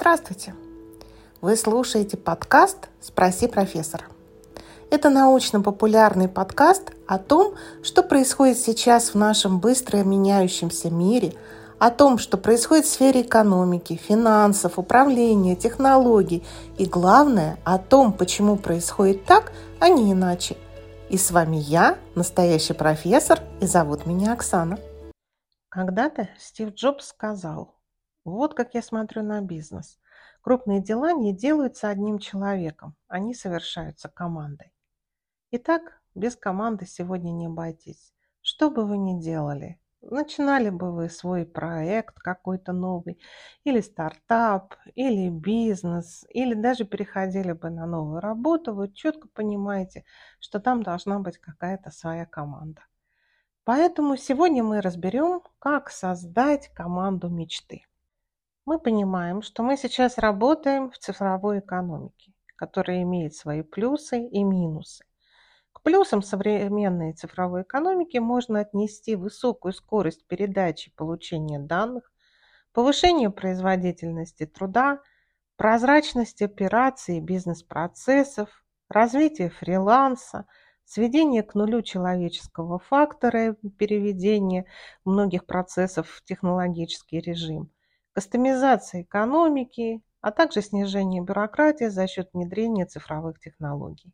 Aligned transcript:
Здравствуйте! 0.00 0.54
Вы 1.42 1.56
слушаете 1.56 2.16
подкаст 2.16 2.88
«Спроси 3.02 3.46
профессора». 3.48 4.04
Это 4.90 5.10
научно-популярный 5.10 6.26
подкаст 6.26 6.92
о 7.06 7.18
том, 7.18 7.54
что 7.82 8.02
происходит 8.02 8.56
сейчас 8.56 9.12
в 9.12 9.16
нашем 9.16 9.60
быстро 9.60 9.98
меняющемся 9.98 10.88
мире, 10.88 11.34
о 11.78 11.90
том, 11.90 12.16
что 12.16 12.38
происходит 12.38 12.86
в 12.86 12.90
сфере 12.90 13.20
экономики, 13.20 14.00
финансов, 14.02 14.78
управления, 14.78 15.54
технологий 15.54 16.46
и, 16.78 16.86
главное, 16.86 17.58
о 17.64 17.76
том, 17.76 18.14
почему 18.14 18.56
происходит 18.56 19.26
так, 19.26 19.52
а 19.80 19.90
не 19.90 20.12
иначе. 20.12 20.56
И 21.10 21.18
с 21.18 21.30
вами 21.30 21.56
я, 21.56 21.98
настоящий 22.14 22.72
профессор, 22.72 23.40
и 23.60 23.66
зовут 23.66 24.06
меня 24.06 24.32
Оксана. 24.32 24.78
Когда-то 25.68 26.30
Стив 26.38 26.70
Джобс 26.70 27.08
сказал– 27.08 27.74
вот 28.30 28.54
как 28.54 28.74
я 28.74 28.82
смотрю 28.82 29.22
на 29.22 29.40
бизнес. 29.40 29.98
Крупные 30.42 30.80
дела 30.80 31.12
не 31.12 31.34
делаются 31.34 31.88
одним 31.88 32.18
человеком, 32.18 32.96
они 33.08 33.34
совершаются 33.34 34.08
командой. 34.08 34.72
Итак, 35.50 36.00
без 36.14 36.36
команды 36.36 36.86
сегодня 36.86 37.30
не 37.30 37.46
обойтись. 37.46 38.14
Что 38.40 38.70
бы 38.70 38.86
вы 38.86 38.96
ни 38.96 39.20
делали, 39.20 39.78
начинали 40.00 40.70
бы 40.70 40.92
вы 40.92 41.10
свой 41.10 41.44
проект 41.44 42.18
какой-то 42.18 42.72
новый, 42.72 43.20
или 43.64 43.80
стартап, 43.80 44.74
или 44.94 45.28
бизнес, 45.28 46.24
или 46.30 46.54
даже 46.54 46.84
переходили 46.84 47.52
бы 47.52 47.68
на 47.70 47.86
новую 47.86 48.20
работу, 48.20 48.74
вы 48.74 48.92
четко 48.92 49.28
понимаете, 49.28 50.04
что 50.38 50.58
там 50.58 50.82
должна 50.82 51.18
быть 51.18 51.38
какая-то 51.38 51.90
своя 51.90 52.26
команда. 52.26 52.82
Поэтому 53.64 54.16
сегодня 54.16 54.64
мы 54.64 54.80
разберем, 54.80 55.42
как 55.58 55.90
создать 55.90 56.68
команду 56.68 57.28
мечты 57.28 57.84
мы 58.70 58.78
понимаем, 58.78 59.42
что 59.42 59.64
мы 59.64 59.76
сейчас 59.76 60.16
работаем 60.16 60.92
в 60.92 60.98
цифровой 60.98 61.58
экономике, 61.58 62.32
которая 62.54 63.02
имеет 63.02 63.34
свои 63.34 63.62
плюсы 63.62 64.24
и 64.28 64.44
минусы. 64.44 65.04
К 65.72 65.82
плюсам 65.82 66.22
современной 66.22 67.12
цифровой 67.12 67.62
экономики 67.62 68.18
можно 68.18 68.60
отнести 68.60 69.16
высокую 69.16 69.72
скорость 69.72 70.24
передачи 70.28 70.88
и 70.88 70.92
получения 70.94 71.58
данных, 71.58 72.12
повышение 72.72 73.30
производительности 73.30 74.46
труда, 74.46 75.00
прозрачность 75.56 76.40
операций 76.40 77.16
и 77.16 77.20
бизнес-процессов, 77.20 78.50
развитие 78.88 79.50
фриланса, 79.50 80.46
сведение 80.84 81.42
к 81.42 81.56
нулю 81.56 81.82
человеческого 81.82 82.78
фактора 82.78 83.50
и 83.50 83.68
переведение 83.68 84.66
многих 85.04 85.44
процессов 85.44 86.08
в 86.08 86.22
технологический 86.22 87.18
режим– 87.18 87.68
кастомизация 88.20 89.00
экономики, 89.00 90.02
а 90.20 90.30
также 90.30 90.60
снижение 90.60 91.22
бюрократии 91.22 91.86
за 91.86 92.06
счет 92.06 92.28
внедрения 92.34 92.84
цифровых 92.84 93.40
технологий. 93.40 94.12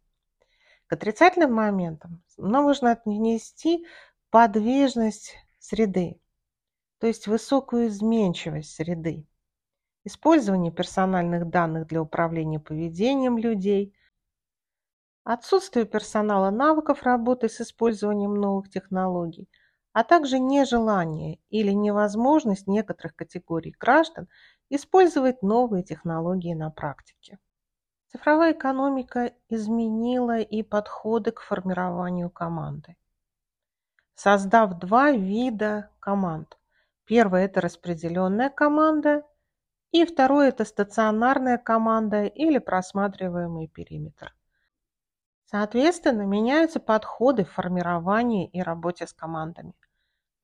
К 0.87 0.93
отрицательным 0.93 1.53
моментам 1.53 2.23
нужно 2.37 2.93
отнести 2.93 3.85
подвижность 4.31 5.35
среды, 5.59 6.21
то 7.01 7.09
есть 7.09 7.27
высокую 7.27 7.89
изменчивость 7.89 8.77
среды, 8.77 9.27
использование 10.05 10.71
персональных 10.71 11.51
данных 11.51 11.89
для 11.89 12.01
управления 12.01 12.61
поведением 12.61 13.39
людей, 13.39 13.93
отсутствие 15.25 15.85
персонала 15.85 16.51
навыков 16.51 17.03
работы 17.03 17.49
с 17.49 17.61
использованием 17.61 18.35
новых 18.35 18.71
технологий– 18.71 19.49
а 19.97 20.05
также 20.05 20.39
нежелание 20.39 21.39
или 21.49 21.71
невозможность 21.71 22.67
некоторых 22.67 23.17
категорий 23.17 23.75
граждан 23.81 24.29
использовать 24.69 25.41
новые 25.41 25.85
технологии 25.85 26.53
на 26.53 26.69
практике. 26.69 27.39
Цифровая 28.09 28.53
экономика 28.53 29.33
изменила 29.49 30.39
и 30.39 30.63
подходы 30.63 31.33
к 31.33 31.41
формированию 31.41 32.29
команды, 32.29 32.95
создав 34.15 34.79
два 34.79 35.13
вида 35.13 35.89
команд. 35.99 36.59
Первое– 37.07 37.45
это 37.47 37.63
распределенная 37.63 38.51
команда, 38.51 39.23
и 39.93 40.05
второе– 40.05 40.49
это 40.51 40.67
стационарная 40.67 41.57
команда 41.57 42.25
или 42.25 42.59
просматриваемый 42.59 43.69
периметр. 43.69 44.37
Соответственно, 45.47 46.27
меняются 46.27 46.81
подходы 46.81 47.47
в 47.47 47.53
формировании 47.53 48.47
и 48.47 48.61
работе 48.61 49.07
с 49.07 49.15
командами. 49.15 49.73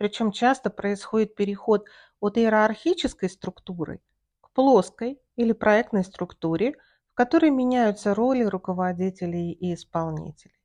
Причем 0.03 0.33
часто 0.33 0.69
происходит 0.69 1.37
переход 1.37 1.87
от 2.19 2.37
иерархической 2.37 3.31
структуры 3.31 4.01
к 4.41 4.51
плоской 4.51 5.23
или 5.37 5.53
проектной 5.53 6.03
структуре, 6.03 6.73
в 7.13 7.15
которой 7.15 7.53
меняются 7.53 8.13
роли 8.13 8.43
руководителей 8.43 9.53
и 9.53 9.75
исполнителей. 9.75 10.59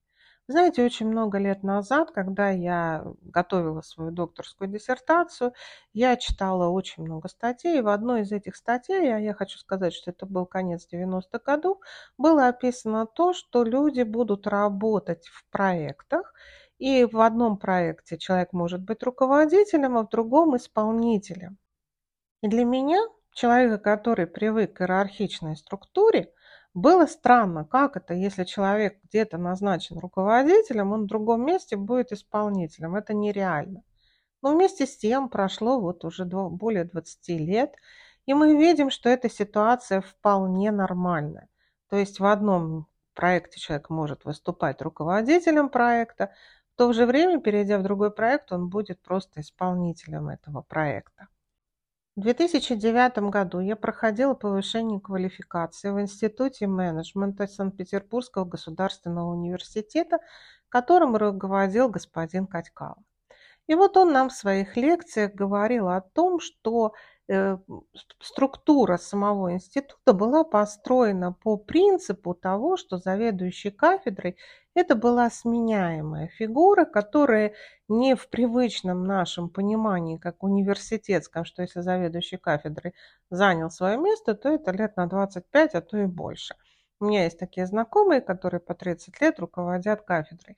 Знаете, 0.47 0.83
очень 0.83 1.07
много 1.07 1.37
лет 1.37 1.61
назад, 1.61 2.09
когда 2.09 2.49
я 2.49 3.05
готовила 3.21 3.81
свою 3.81 4.09
докторскую 4.09 4.71
диссертацию, 4.71 5.53
я 5.93 6.15
читала 6.15 6.69
очень 6.69 7.03
много 7.03 7.27
статей. 7.27 7.81
В 7.81 7.89
одной 7.89 8.21
из 8.21 8.31
этих 8.31 8.55
статей, 8.55 9.13
а 9.13 9.19
я 9.19 9.35
хочу 9.35 9.59
сказать, 9.59 9.93
что 9.93 10.09
это 10.09 10.25
был 10.25 10.47
конец 10.47 10.87
90-х 10.91 11.39
годов, 11.45 11.77
было 12.17 12.47
описано 12.47 13.05
то, 13.05 13.33
что 13.33 13.63
люди 13.63 14.01
будут 14.01 14.47
работать 14.47 15.27
в 15.27 15.45
проектах, 15.51 16.33
и 16.77 17.05
в 17.05 17.19
одном 17.21 17.57
проекте 17.57 18.17
человек 18.17 18.53
может 18.53 18.81
быть 18.81 19.03
руководителем, 19.03 19.97
а 19.97 20.03
в 20.03 20.09
другом 20.09 20.55
исполнителем. 20.55 21.57
И 22.41 22.47
для 22.47 22.65
меня, 22.65 22.99
человека, 23.33 23.77
который 23.77 24.27
привык 24.27 24.73
к 24.73 24.81
иерархичной 24.81 25.55
структуре, 25.55 26.31
было 26.73 27.07
странно, 27.07 27.65
как 27.65 27.97
это, 27.97 28.13
если 28.13 28.43
человек 28.43 28.99
где-то 29.05 29.39
назначен 29.39 29.97
руководителем, 29.97 30.91
он 30.91 31.03
в 31.05 31.07
другом 31.07 31.43
месте 31.43 31.75
будет 31.75 32.11
исполнителем. 32.11 32.95
Это 32.95 33.15
нереально. 33.15 33.81
Но 34.43 34.53
вместе 34.53 34.85
с 34.85 34.95
тем 34.95 35.29
прошло 35.29 35.79
вот 35.79 36.05
уже 36.05 36.25
более 36.25 36.83
20 36.83 37.29
лет, 37.39 37.73
и 38.27 38.35
мы 38.35 38.55
видим, 38.55 38.91
что 38.91 39.09
эта 39.09 39.29
ситуация 39.29 40.01
вполне 40.01 40.69
нормальная. 40.69 41.47
То 41.89 41.97
есть 41.97 42.19
в 42.19 42.25
одном 42.25 42.85
проекте 43.15 43.59
человек 43.59 43.89
может 43.89 44.25
выступать 44.25 44.81
руководителем 44.81 45.69
проекта, 45.69 46.33
в 46.77 46.79
то 46.79 46.93
же 46.93 47.07
время, 47.07 47.41
перейдя 47.41 47.79
в 47.79 47.81
другой 47.81 48.11
проект, 48.11 48.51
он 48.51 48.69
будет 48.69 49.01
просто 49.01 49.41
исполнителем 49.41 50.29
этого 50.29 50.61
проекта. 50.61 51.27
В 52.15 52.21
2009 52.21 53.17
году 53.31 53.59
я 53.59 53.75
проходила 53.75 54.35
повышение 54.35 54.99
квалификации 54.99 55.89
в 55.89 55.99
Институте 55.99 56.67
менеджмента 56.67 57.47
Санкт-Петербургского 57.47 58.45
государственного 58.45 59.31
университета, 59.31 60.19
которым 60.69 61.15
руководил 61.15 61.89
господин 61.89 62.45
Катькало. 62.45 62.97
И 63.65 63.73
вот 63.73 63.97
он 63.97 64.13
нам 64.13 64.29
в 64.29 64.33
своих 64.33 64.77
лекциях 64.77 65.33
говорил 65.33 65.87
о 65.87 66.01
том, 66.01 66.39
что 66.39 66.93
структура 68.21 68.97
самого 68.97 69.51
института 69.51 70.13
была 70.13 70.45
построена 70.45 71.33
по 71.33 71.57
принципу 71.57 72.33
того, 72.33 72.77
что 72.77 72.97
заведующий 72.97 73.69
кафедрой 73.69 74.37
это 74.73 74.95
была 74.95 75.29
сменяемая 75.29 76.27
фигура, 76.27 76.85
которая 76.85 77.53
не 77.89 78.15
в 78.15 78.29
привычном 78.29 79.03
нашем 79.03 79.49
понимании, 79.49 80.17
как 80.17 80.41
университетском, 80.43 81.43
что 81.43 81.63
если 81.63 81.81
заведующий 81.81 82.37
кафедрой 82.37 82.93
занял 83.29 83.69
свое 83.71 83.97
место, 83.97 84.33
то 84.33 84.49
это 84.49 84.71
лет 84.71 84.95
на 84.95 85.07
25, 85.07 85.75
а 85.75 85.81
то 85.81 85.97
и 85.97 86.05
больше. 86.05 86.55
У 86.99 87.05
меня 87.05 87.25
есть 87.25 87.39
такие 87.39 87.65
знакомые, 87.65 88.21
которые 88.21 88.61
по 88.61 88.73
30 88.73 89.19
лет 89.19 89.39
руководят 89.39 90.01
кафедрой. 90.03 90.57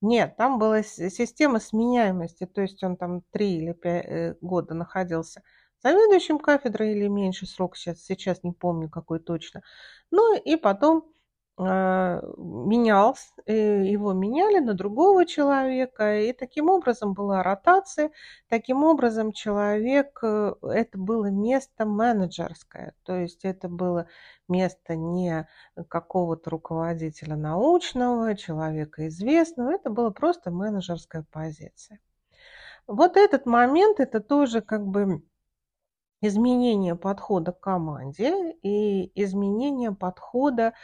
Нет, 0.00 0.36
там 0.36 0.60
была 0.60 0.82
система 0.82 1.58
сменяемости, 1.58 2.46
то 2.46 2.60
есть 2.60 2.84
он 2.84 2.96
там 2.96 3.22
3 3.32 3.56
или 3.56 3.72
5 3.72 4.04
э, 4.06 4.34
года 4.40 4.74
находился– 4.74 5.42
заведующим 5.82 6.38
кафедрой 6.38 6.92
или 6.92 7.08
меньше 7.08 7.46
срок, 7.46 7.76
сейчас, 7.76 8.04
сейчас 8.04 8.42
не 8.42 8.52
помню 8.52 8.88
какой 8.88 9.20
точно. 9.20 9.62
Ну 10.10 10.36
и 10.36 10.56
потом 10.56 11.12
э, 11.58 12.20
менялся, 12.36 13.28
э, 13.46 13.84
его 13.84 14.12
меняли 14.12 14.58
на 14.60 14.74
другого 14.74 15.26
человека, 15.26 16.20
и 16.20 16.32
таким 16.32 16.68
образом 16.70 17.14
была 17.14 17.42
ротация, 17.42 18.10
таким 18.48 18.84
образом 18.84 19.32
человек, 19.32 20.18
э, 20.22 20.54
это 20.62 20.98
было 20.98 21.26
место 21.26 21.84
менеджерское, 21.84 22.94
то 23.04 23.16
есть 23.16 23.44
это 23.44 23.68
было 23.68 24.06
место 24.48 24.96
не 24.96 25.48
какого-то 25.88 26.50
руководителя 26.50 27.36
научного, 27.36 28.34
человека 28.34 29.08
известного, 29.08 29.72
это 29.72 29.90
была 29.90 30.10
просто 30.10 30.50
менеджерская 30.50 31.24
позиция. 31.30 32.00
Вот 32.86 33.18
этот 33.18 33.44
момент, 33.44 34.00
это 34.00 34.20
тоже 34.20 34.62
как 34.62 34.86
бы 34.86 35.22
изменение 36.20 36.96
подхода 36.96 37.52
к 37.52 37.60
команде 37.60 38.52
и 38.62 39.10
изменение 39.22 39.92
подхода 39.92 40.74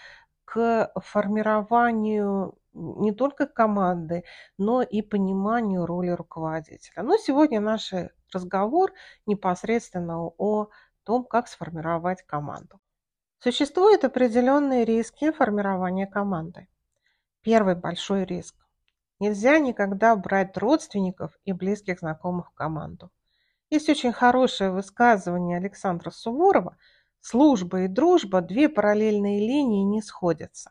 к 0.44 0.92
формированию 0.96 2.56
не 2.74 3.12
только 3.12 3.46
команды, 3.46 4.24
но 4.58 4.82
и 4.82 5.00
пониманию 5.00 5.86
роли 5.86 6.10
руководителя. 6.10 7.02
Но 7.02 7.16
сегодня 7.16 7.60
наш 7.60 7.92
разговор 8.32 8.92
непосредственно 9.26 10.26
о 10.26 10.68
том, 11.04 11.24
как 11.24 11.48
сформировать 11.48 12.22
команду. 12.22 12.80
Существуют 13.38 14.04
определенные 14.04 14.84
риски 14.84 15.30
формирования 15.30 16.06
команды. 16.06 16.68
Первый 17.42 17.74
большой 17.74 18.24
риск. 18.24 18.56
Нельзя 19.20 19.58
никогда 19.58 20.16
брать 20.16 20.56
родственников 20.56 21.38
и 21.44 21.52
близких 21.52 22.00
знакомых 22.00 22.50
в 22.50 22.54
команду. 22.54 23.10
Есть 23.74 23.88
очень 23.88 24.12
хорошее 24.12 24.70
высказывание 24.70 25.56
Александра 25.56 26.10
Суворова 26.10 26.76
«Служба 27.18 27.80
и 27.80 27.88
дружба– 27.88 28.40
две 28.40 28.68
параллельные 28.68 29.40
линии 29.40 29.82
не 29.82 30.00
сходятся». 30.00 30.70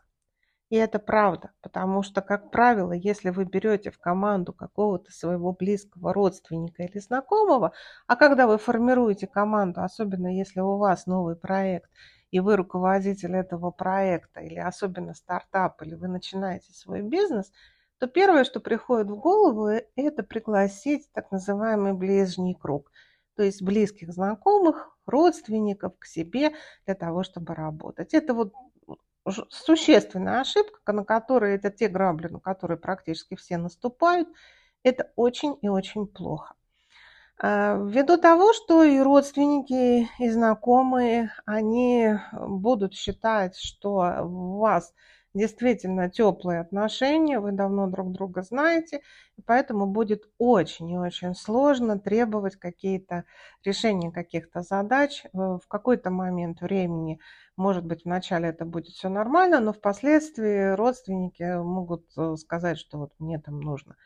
И 0.70 0.76
это 0.76 0.98
правда, 0.98 1.50
потому 1.60 2.02
что, 2.02 2.22
как 2.22 2.50
правило, 2.50 2.92
если 2.92 3.28
вы 3.28 3.44
берете 3.44 3.90
в 3.90 3.98
команду 3.98 4.54
какого-то 4.54 5.12
своего 5.12 5.52
близкого 5.52 6.14
родственника 6.14 6.84
или 6.84 6.98
знакомого, 6.98 7.74
а 8.06 8.16
когда 8.16 8.46
вы 8.46 8.56
формируете 8.56 9.26
команду, 9.26 9.82
особенно 9.82 10.34
если 10.34 10.60
у 10.60 10.78
вас 10.78 11.04
новый 11.04 11.36
проект, 11.36 11.90
и 12.30 12.40
вы 12.40 12.56
руководитель 12.56 13.36
этого 13.36 13.70
проекта, 13.70 14.40
или 14.40 14.58
особенно 14.58 15.12
стартап, 15.12 15.82
или 15.82 15.94
вы 15.94 16.08
начинаете 16.08 16.72
свой 16.72 17.02
бизнес, 17.02 17.52
то 18.04 18.08
первое, 18.08 18.44
что 18.44 18.60
приходит 18.60 19.08
в 19.08 19.16
голову, 19.16 19.68
это 19.96 20.22
пригласить 20.22 21.10
так 21.12 21.32
называемый 21.32 21.94
ближний 21.94 22.54
круг, 22.54 22.92
то 23.34 23.42
есть 23.42 23.62
близких 23.62 24.12
знакомых, 24.12 24.94
родственников 25.06 25.94
к 25.98 26.04
себе 26.04 26.52
для 26.84 26.94
того, 26.94 27.22
чтобы 27.22 27.54
работать. 27.54 28.12
Это 28.12 28.34
вот 28.34 28.52
существенная 29.48 30.42
ошибка, 30.42 30.92
на 30.92 31.02
которую 31.02 31.54
это 31.54 31.70
те 31.70 31.88
грабли, 31.88 32.28
на 32.28 32.40
которые 32.40 32.76
практически 32.76 33.36
все 33.36 33.56
наступают, 33.56 34.28
это 34.82 35.10
очень 35.16 35.56
и 35.62 35.68
очень 35.70 36.06
плохо. 36.06 36.54
А, 37.38 37.78
ввиду 37.78 38.18
того, 38.18 38.52
что 38.52 38.84
и 38.84 39.00
родственники, 39.00 40.10
и 40.18 40.28
знакомые, 40.28 41.32
они 41.46 42.10
будут 42.32 42.92
считать, 42.92 43.56
что 43.56 44.18
вас 44.20 44.92
действительно 45.34 46.08
теплые 46.08 46.60
отношения, 46.60 47.40
вы 47.40 47.52
давно 47.52 47.88
друг 47.88 48.12
друга 48.12 48.42
знаете, 48.42 49.02
и 49.36 49.42
поэтому 49.42 49.86
будет 49.86 50.28
очень 50.38 50.90
и 50.90 50.96
очень 50.98 51.34
сложно 51.34 51.98
требовать 51.98 52.56
какие-то 52.56 53.24
решения 53.64 54.12
каких-то 54.12 54.62
задач. 54.62 55.24
Э, 55.24 55.28
в 55.34 55.66
какой-то 55.68 56.10
момент 56.10 56.60
времени, 56.60 57.20
может 57.56 57.84
быть, 57.84 58.04
вначале 58.04 58.48
это 58.48 58.64
будет 58.64 58.94
все 58.94 59.08
нормально, 59.08 59.60
но 59.60 59.72
впоследствии 59.72 60.74
родственники 60.74 61.60
могут 61.62 62.06
э, 62.16 62.36
сказать, 62.36 62.78
что 62.78 62.98
вот 62.98 63.12
мне 63.18 63.38
там 63.40 63.60
нужно 63.60 63.96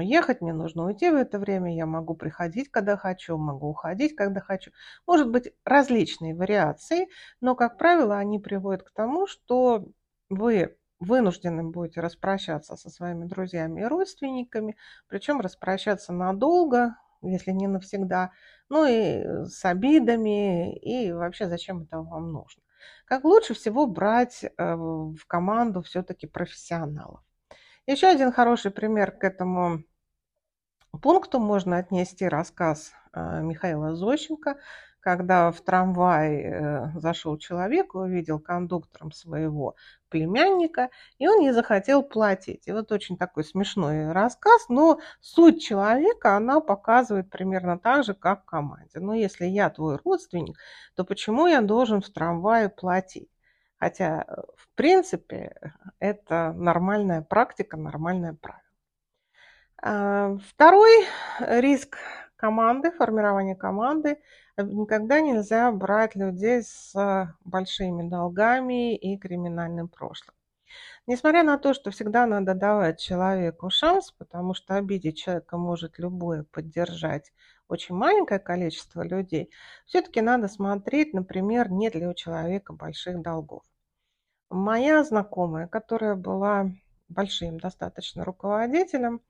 ехать, 0.00 0.40
мне 0.40 0.52
нужно 0.52 0.86
уйти 0.86 1.10
в 1.10 1.14
это 1.14 1.38
время, 1.38 1.74
я 1.74 1.86
могу 1.86 2.14
приходить, 2.14 2.68
когда 2.70 2.96
хочу, 2.96 3.36
могу 3.36 3.68
уходить, 3.68 4.16
когда 4.16 4.40
хочу. 4.40 4.72
Может 5.06 5.30
быть, 5.30 5.52
различные 5.64 6.34
вариации, 6.34 7.08
но, 7.40 7.54
как 7.54 7.78
правило, 7.78 8.16
они 8.16 8.38
приводят 8.40 8.82
к 8.82 8.92
тому, 8.92 9.26
что 9.28 9.86
вы 10.34 10.76
вынуждены 11.00 11.64
будете 11.64 12.00
распрощаться 12.00 12.76
со 12.76 12.90
своими 12.90 13.24
друзьями 13.26 13.80
и 13.80 13.84
родственниками, 13.84 14.76
причем 15.08 15.40
распрощаться 15.40 16.12
надолго, 16.12 16.96
если 17.22 17.52
не 17.52 17.66
навсегда, 17.66 18.32
ну 18.68 18.86
и 18.86 19.46
с 19.46 19.64
обидами, 19.64 20.76
и 20.76 21.12
вообще 21.12 21.48
зачем 21.48 21.82
это 21.82 22.00
вам 22.00 22.32
нужно. 22.32 22.62
Как 23.06 23.24
лучше 23.24 23.54
всего 23.54 23.86
брать 23.86 24.44
э, 24.44 24.74
в 24.74 25.26
команду 25.26 25.82
все-таки 25.82 26.26
профессионалов. 26.26 27.20
Еще 27.86 28.06
один 28.06 28.32
хороший 28.32 28.70
пример 28.70 29.10
к 29.12 29.24
этому 29.24 29.84
пункту 31.02 31.38
можно 31.38 31.78
отнести 31.78 32.26
рассказ 32.28 32.92
э, 33.12 33.42
Михаила 33.42 33.94
Зощенко, 33.94 34.58
когда 35.04 35.52
в 35.52 35.60
трамвай 35.60 36.42
э, 36.42 36.88
зашел 36.98 37.36
человек, 37.36 37.94
увидел 37.94 38.40
кондуктором 38.40 39.12
своего 39.12 39.76
племянника, 40.08 40.88
и 41.18 41.28
он 41.28 41.40
не 41.40 41.52
захотел 41.52 42.02
платить. 42.02 42.66
И 42.66 42.72
вот 42.72 42.90
очень 42.90 43.18
такой 43.18 43.44
смешной 43.44 44.12
рассказ, 44.12 44.64
но 44.70 45.00
суть 45.20 45.62
человека, 45.62 46.36
она 46.36 46.60
показывает 46.60 47.28
примерно 47.28 47.78
так 47.78 48.04
же, 48.04 48.14
как 48.14 48.44
в 48.44 48.46
команде. 48.46 48.98
Но 48.98 49.12
если 49.12 49.44
я 49.44 49.68
твой 49.68 49.98
родственник, 50.02 50.56
то 50.96 51.04
почему 51.04 51.46
я 51.46 51.60
должен 51.60 52.00
в 52.00 52.08
трамвае 52.08 52.70
платить? 52.70 53.28
Хотя, 53.76 54.24
э, 54.26 54.40
в 54.56 54.68
принципе, 54.74 55.54
это 55.98 56.54
нормальная 56.56 57.20
практика, 57.20 57.76
нормальное 57.76 58.32
правило. 58.40 58.62
А, 59.82 60.38
второй 60.48 61.04
риск 61.40 61.98
команды, 62.36 62.90
формирования 62.90 63.54
команды. 63.54 64.16
Никогда 64.56 65.20
нельзя 65.20 65.70
брать 65.72 66.14
людей 66.14 66.62
с 66.62 66.94
большими 67.44 68.08
долгами 68.08 68.96
и 68.96 69.18
криминальным 69.18 69.88
прошлым. 69.88 70.34
Несмотря 71.06 71.42
на 71.42 71.58
то, 71.58 71.74
что 71.74 71.90
всегда 71.90 72.24
надо 72.26 72.54
давать 72.54 73.00
человеку 73.00 73.68
шанс, 73.68 74.12
потому 74.12 74.54
что 74.54 74.76
обидеть 74.76 75.18
человека 75.18 75.56
может 75.58 75.98
любое 75.98 76.44
поддержать 76.44 77.32
очень 77.68 77.94
маленькое 77.94 78.40
количество 78.40 79.02
людей, 79.02 79.50
все-таки 79.86 80.20
надо 80.20 80.48
смотреть, 80.48 81.14
например, 81.14 81.70
нет 81.70 81.94
ли 81.94 82.06
у 82.06 82.14
человека 82.14 82.72
больших 82.72 83.22
долгов. 83.22 83.62
Моя 84.50 85.02
знакомая, 85.04 85.66
которая 85.66 86.14
была 86.14 86.70
большим 87.08 87.58
достаточно 87.58 88.24
руководителем, 88.24 89.16
э, 89.16 89.20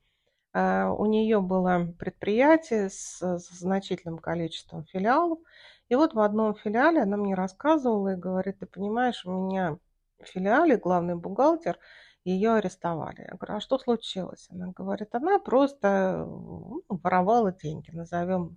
у 0.55 1.07
нее 1.07 1.41
было 1.41 1.93
предприятие 1.99 2.89
с, 2.89 3.21
с 3.21 3.49
значительным 3.51 4.19
количеством 4.19 4.85
филиалов. 4.85 5.41
И 5.89 5.97
вот 5.97 6.15
в 6.15 6.21
одном 6.21 6.55
филиале 6.55 7.03
она 7.03 7.17
мне 7.17 7.35
рассказывала 7.35 8.15
и 8.15 8.17
говорит, 8.17 8.61
ты 8.61 8.67
понимаешь, 8.67 9.25
у 9.27 9.31
меня 9.31 9.79
в 10.21 10.27
филиале 10.27 10.77
главный 10.77 11.17
бухгалтер, 11.17 11.79
ее 12.25 12.55
арестовали. 12.55 13.27
Я 13.29 13.37
говорю, 13.37 13.57
а 13.57 13.61
что 13.61 13.79
случилось? 13.79 14.47
Она 14.51 14.69
говорит, 14.69 15.15
она 15.15 15.39
просто 15.39 16.25
ну, 16.27 16.83
воровала 16.89 17.53
деньги, 17.53 17.91
назовем 17.91 18.57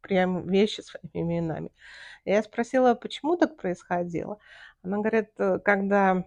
прям 0.00 0.46
вещи 0.48 0.80
своими 0.80 1.08
именами. 1.38 1.70
Я 2.24 2.42
спросила, 2.42 2.94
почему 2.94 3.36
так 3.36 3.56
происходило. 3.56 4.38
Она 4.82 4.98
говорит, 4.98 5.30
э, 5.38 5.58
когда 5.60 6.24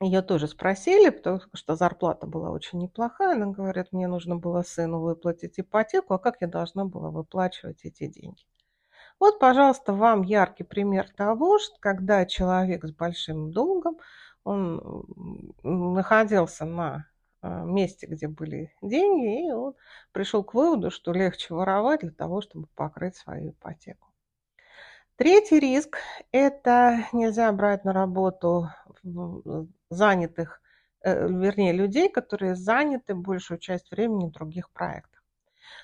ее 0.00 0.22
тоже 0.22 0.46
спросили, 0.46 1.10
потому 1.10 1.40
что 1.54 1.74
зарплата 1.74 2.26
была 2.26 2.50
очень 2.50 2.78
неплохая, 2.78 3.34
она 3.34 3.46
говорит, 3.46 3.92
мне 3.92 4.06
нужно 4.06 4.36
было 4.36 4.62
сыну 4.62 5.00
выплатить 5.00 5.58
ипотеку, 5.58 6.14
а 6.14 6.18
как 6.18 6.36
я 6.40 6.46
должна 6.46 6.84
была 6.84 7.10
выплачивать 7.10 7.84
эти 7.84 8.06
деньги? 8.06 8.44
Вот, 9.18 9.40
пожалуйста, 9.40 9.92
вам 9.92 10.22
яркий 10.22 10.62
пример 10.62 11.10
того, 11.10 11.58
что 11.58 11.76
когда 11.80 12.24
человек 12.26 12.84
с 12.84 12.92
большим 12.92 13.50
долгом, 13.50 13.98
он 14.44 15.04
находился 15.64 16.64
на 16.64 17.06
э, 17.42 17.64
месте, 17.64 18.06
где 18.06 18.28
были 18.28 18.72
деньги, 18.80 19.48
и 19.48 19.50
он 19.50 19.74
пришел 20.12 20.44
к 20.44 20.54
выводу, 20.54 20.92
что 20.92 21.12
легче 21.12 21.52
воровать 21.52 22.00
для 22.00 22.12
того, 22.12 22.40
чтобы 22.40 22.68
покрыть 22.76 23.16
свою 23.16 23.50
ипотеку. 23.50 24.06
Третий 25.16 25.58
риск– 25.58 25.98
это 26.30 27.04
нельзя 27.12 27.50
брать 27.50 27.84
на 27.84 27.92
работу 27.92 28.68
занятых, 29.90 30.60
э, 31.02 31.28
вернее, 31.28 31.72
людей, 31.72 32.08
которые 32.10 32.54
заняты 32.56 33.14
большую 33.14 33.58
часть 33.58 33.90
времени 33.90 34.26
в 34.28 34.32
других 34.32 34.70
проектах. 34.70 35.22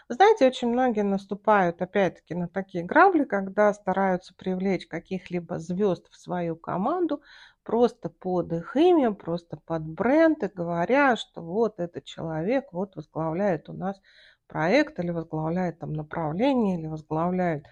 Знаете, 0.08 0.46
очень 0.46 0.68
многие 0.68 1.02
наступают 1.02 1.80
опять-таки 1.82 2.34
на 2.34 2.48
такие 2.48 2.84
грабли, 2.84 3.24
когда 3.24 3.72
стараются 3.72 4.34
привлечь 4.34 4.86
каких-либо 4.86 5.58
звезд 5.58 6.08
в 6.10 6.16
свою 6.16 6.56
команду 6.56 7.22
просто 7.62 8.10
под 8.10 8.52
их 8.52 8.76
имя, 8.76 9.12
просто 9.12 9.56
под 9.64 9.84
бренд, 9.86 10.42
и 10.42 10.48
говоря, 10.48 11.16
что 11.16 11.42
вот 11.42 11.80
этот 11.80 12.04
человек 12.04 12.72
вот 12.72 12.96
возглавляет 12.96 13.68
у 13.70 13.72
нас 13.72 14.00
проект 14.46 14.98
или 14.98 15.10
возглавляет 15.10 15.78
там 15.78 15.92
направление, 15.94 16.78
или 16.78 16.86
возглавляет 16.86 17.66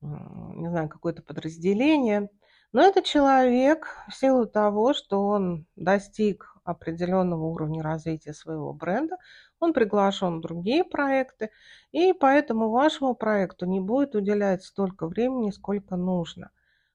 не 0.00 0.68
знаю, 0.68 0.88
какое-то 0.88 1.22
подразделение. 1.22 2.28
Но 2.72 2.82
этот 2.82 3.04
человек 3.04 3.88
в 4.08 4.14
силу 4.14 4.46
того, 4.46 4.92
что 4.94 5.26
он 5.26 5.66
достиг 5.76 6.54
определенного 6.64 7.44
уровня 7.44 7.82
развития 7.82 8.34
своего 8.34 8.72
бренда, 8.72 9.16
он 9.58 9.72
приглашен 9.72 10.38
в 10.38 10.40
другие 10.42 10.84
проекты, 10.84 11.50
и 11.92 12.12
поэтому 12.12 12.70
вашему 12.70 13.14
проекту 13.14 13.66
не 13.66 13.80
будет 13.80 14.14
уделять 14.14 14.62
столько 14.64 15.06
времени, 15.06 15.50
сколько 15.50 15.96
нужно. 15.96 16.50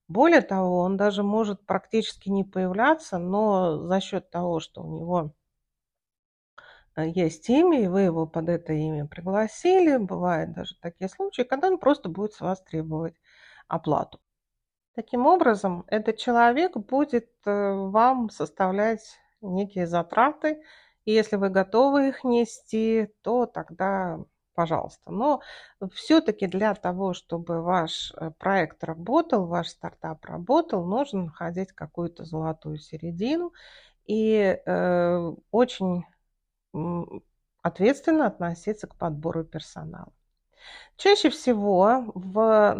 Более 0.08 0.42
того, 0.42 0.80
он 0.80 0.96
даже 0.98 1.24
может 1.24 1.66
практически 1.66 2.30
не 2.30 2.44
появляться, 2.44 3.18
но 3.18 3.88
за 3.88 4.00
счет 4.00 4.30
того, 4.30 4.60
что 4.60 4.84
у 4.84 4.96
него 4.96 5.34
Э, 6.96 7.08
есть 7.08 7.50
имя, 7.50 7.84
и 7.84 7.88
вы 7.88 8.02
его 8.02 8.28
под 8.28 8.50
это 8.50 8.74
имя 8.74 9.06
пригласили. 9.08 9.98
Бывают 9.98 10.54
даже 10.54 10.76
такие 10.80 11.10
случаи, 11.10 11.44
когда 11.44 11.68
он 11.68 11.78
просто 11.78 12.10
будет 12.10 12.34
с 12.34 12.42
вас 12.42 12.62
требовать 12.62 13.16
оплату. 13.68 14.20
Таким 14.96 15.26
образом, 15.26 15.86
этот 15.88 16.18
человек 16.18 16.78
будет 16.78 17.30
э, 17.46 17.72
вам 17.74 18.30
составлять 18.30 19.20
некие 19.42 19.88
затраты, 19.88 20.62
и 21.06 21.12
если 21.12 21.36
вы 21.36 21.50
готовы 21.50 22.10
их 22.10 22.24
нести, 22.24 23.10
то 23.24 23.46
тогда 23.46 24.20
пожалуйста. 24.54 25.12
Но 25.12 25.42
все-таки 25.94 26.48
для 26.48 26.74
того, 26.76 27.14
чтобы 27.14 27.62
ваш 27.62 28.14
э, 28.16 28.32
проект 28.38 28.84
работал, 28.84 29.48
ваш 29.48 29.70
стартап 29.70 30.24
работал, 30.26 30.86
нужно 30.86 31.26
находить 31.26 31.72
какую-то 31.72 32.24
золотую 32.24 32.78
середину 32.78 33.52
и 34.06 34.60
э, 34.66 35.34
очень 35.52 36.06
ответственно 37.62 38.28
относиться 38.28 38.88
к 38.88 38.96
подбору 38.96 39.44
персонала. 39.44 40.14
Чаще 40.96 41.30
всего 41.30 42.04
в, 42.14 42.76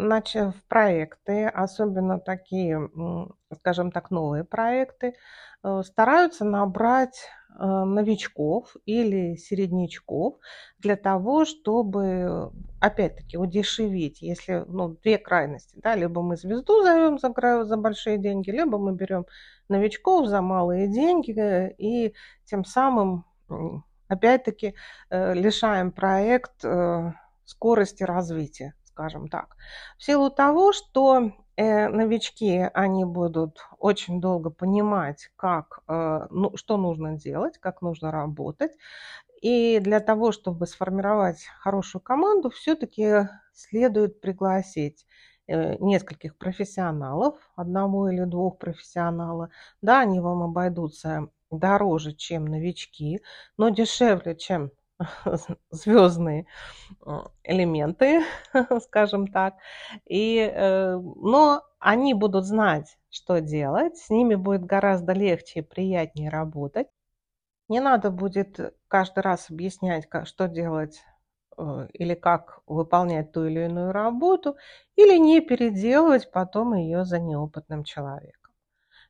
в 0.52 0.54
проекты, 0.68 1.46
особенно 1.46 2.20
такие, 2.20 2.88
скажем 3.56 3.90
так, 3.90 4.10
новые 4.10 4.44
проекты, 4.44 5.14
э, 5.62 5.82
стараются 5.84 6.44
набрать 6.44 7.28
э, 7.58 7.64
новичков 7.64 8.76
или 8.86 9.34
середнячков 9.36 10.36
для 10.78 10.96
того, 10.96 11.44
чтобы, 11.44 12.52
опять-таки, 12.80 13.36
удешевить, 13.36 14.22
если, 14.22 14.64
ну, 14.68 14.96
две 15.02 15.18
крайности, 15.18 15.76
да, 15.82 15.96
либо 15.96 16.22
мы 16.22 16.36
звезду 16.36 16.82
зовем 16.82 17.18
за, 17.18 17.64
за 17.64 17.76
большие 17.76 18.18
деньги, 18.18 18.50
либо 18.50 18.78
мы 18.78 18.92
берем 18.92 19.26
новичков 19.68 20.28
за 20.28 20.40
малые 20.40 20.86
деньги 20.86 21.74
и 21.78 22.14
тем 22.44 22.64
самым, 22.64 23.24
опять-таки, 24.06 24.74
э, 25.10 25.34
лишаем 25.34 25.90
проект 25.90 26.64
скорости 27.44 28.02
развития, 28.02 28.74
скажем 28.84 29.28
так. 29.28 29.56
В 29.98 30.04
силу 30.04 30.30
того, 30.30 30.72
что 30.72 31.32
э, 31.56 31.88
новички, 31.88 32.68
они 32.74 33.04
будут 33.04 33.58
очень 33.78 34.20
долго 34.20 34.50
понимать, 34.50 35.30
как, 35.36 35.80
э, 35.88 36.26
ну, 36.30 36.56
что 36.56 36.76
нужно 36.76 37.16
делать, 37.16 37.58
как 37.58 37.82
нужно 37.82 38.10
работать. 38.10 38.72
И 39.42 39.78
для 39.80 40.00
того, 40.00 40.32
чтобы 40.32 40.66
сформировать 40.66 41.44
хорошую 41.60 42.00
команду, 42.00 42.50
все-таки 42.50 43.28
следует 43.52 44.20
пригласить 44.20 45.06
э, 45.46 45.76
нескольких 45.78 46.38
профессионалов, 46.38 47.36
одного 47.54 48.08
или 48.08 48.24
двух 48.24 48.58
профессионалов. 48.58 49.50
Да, 49.82 50.00
они 50.00 50.20
вам 50.20 50.42
обойдутся 50.42 51.28
дороже, 51.50 52.14
чем 52.14 52.46
новички, 52.46 53.20
но 53.56 53.68
дешевле, 53.68 54.34
чем 54.34 54.70
звездные 55.70 56.46
элементы, 57.44 58.22
скажем 58.80 59.26
так. 59.28 59.54
И, 60.06 60.38
э, 60.38 60.96
но 60.96 61.62
они 61.78 62.14
будут 62.14 62.44
знать, 62.44 62.98
что 63.10 63.40
делать, 63.40 63.96
с 63.98 64.10
ними 64.10 64.34
будет 64.34 64.64
гораздо 64.64 65.12
легче 65.12 65.60
и 65.60 65.62
приятнее 65.62 66.30
работать. 66.30 66.88
Не 67.68 67.80
надо 67.80 68.10
будет 68.10 68.74
каждый 68.88 69.20
раз 69.20 69.50
объяснять, 69.50 70.08
что 70.24 70.48
делать 70.48 71.02
э, 71.58 71.88
или 71.92 72.14
как 72.14 72.60
выполнять 72.66 73.32
ту 73.32 73.46
или 73.46 73.64
иную 73.66 73.92
работу, 73.92 74.56
или 74.96 75.18
не 75.18 75.40
переделывать 75.40 76.30
потом 76.32 76.74
ее 76.74 77.04
за 77.04 77.18
неопытным 77.20 77.84
человеком. 77.84 78.43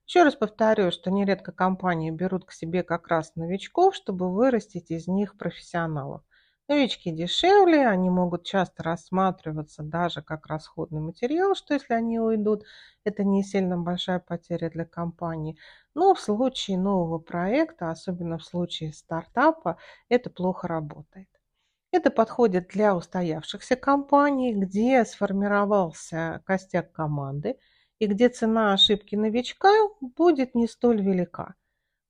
Еще 0.07 0.23
раз 0.23 0.35
повторю, 0.37 0.91
что 0.91 1.11
нередко 1.11 1.51
компании 1.51 2.11
берут 2.11 2.45
к 2.45 2.53
себе 2.53 2.83
как 2.83 3.09
раз 3.09 3.35
новичков, 3.37 3.95
чтобы 3.95 4.31
вырастить 4.33 4.91
из 4.91 5.09
них 5.09 5.39
профессионалов. 5.39 6.23
Новички 6.69 7.11
дешевле, 7.11 7.87
они 7.87 8.11
могут 8.11 8.45
часто 8.45 8.83
рассматриваться 8.83 9.83
даже 9.83 10.23
как 10.23 10.47
расходный 10.47 11.01
материал, 11.01 11.55
что 11.55 11.75
если 11.75 11.95
они 11.95 12.19
уйдут, 12.19 12.65
это 13.05 13.25
не 13.25 13.43
сильно 13.43 13.79
большая 13.79 14.19
потеря 14.19 14.71
для 14.71 14.85
компании. 14.85 15.59
Но 15.95 16.15
в 16.15 16.21
случае 16.21 16.79
нового 16.79 17.19
проекта, 17.19 17.91
особенно 17.91 18.39
в 18.39 18.45
случае 18.45 18.93
стартапа, 18.93 19.79
это 20.09 20.31
плохо 20.31 20.69
работает. 20.69 21.29
Это 21.93 22.11
подходит 22.11 22.69
для 22.69 22.95
устоявшихся 22.95 23.77
компаний, 23.77 24.55
где 24.55 25.05
сформировался 25.07 26.43
костяк 26.45 26.93
команды– 26.93 27.57
и 28.05 28.07
где 28.07 28.29
цена 28.29 28.75
ошибки 28.75 29.17
новичка 29.17 29.73
будет 30.01 30.55
не 30.55 30.67
столь 30.67 31.01
велика. 31.01 31.55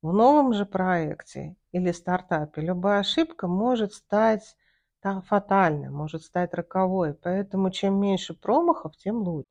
В 0.01 0.11
новом 0.11 0.53
же 0.53 0.65
проекте 0.65 1.55
или 1.71 1.93
стартапе 1.93 2.61
любая 2.61 2.99
ошибка 2.99 3.47
может 3.47 3.93
стать 3.93 4.57
фатальной, 5.01 5.89
может 5.89 6.23
стать 6.23 6.53
роковой, 6.53 7.13
поэтому 7.13 7.71
чем 7.71 7.99
меньше 7.99 8.33
промахов, 8.33 8.97
тем 8.97 9.21
лучше. 9.21 9.47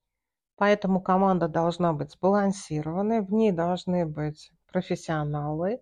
Поэтому 0.56 1.00
команда 1.00 1.48
должна 1.48 1.94
быть 1.94 2.12
сбалансированной, 2.12 3.22
в 3.22 3.32
ней 3.32 3.50
должны 3.50 4.04
быть 4.04 4.52
профессионалы, 4.70 5.80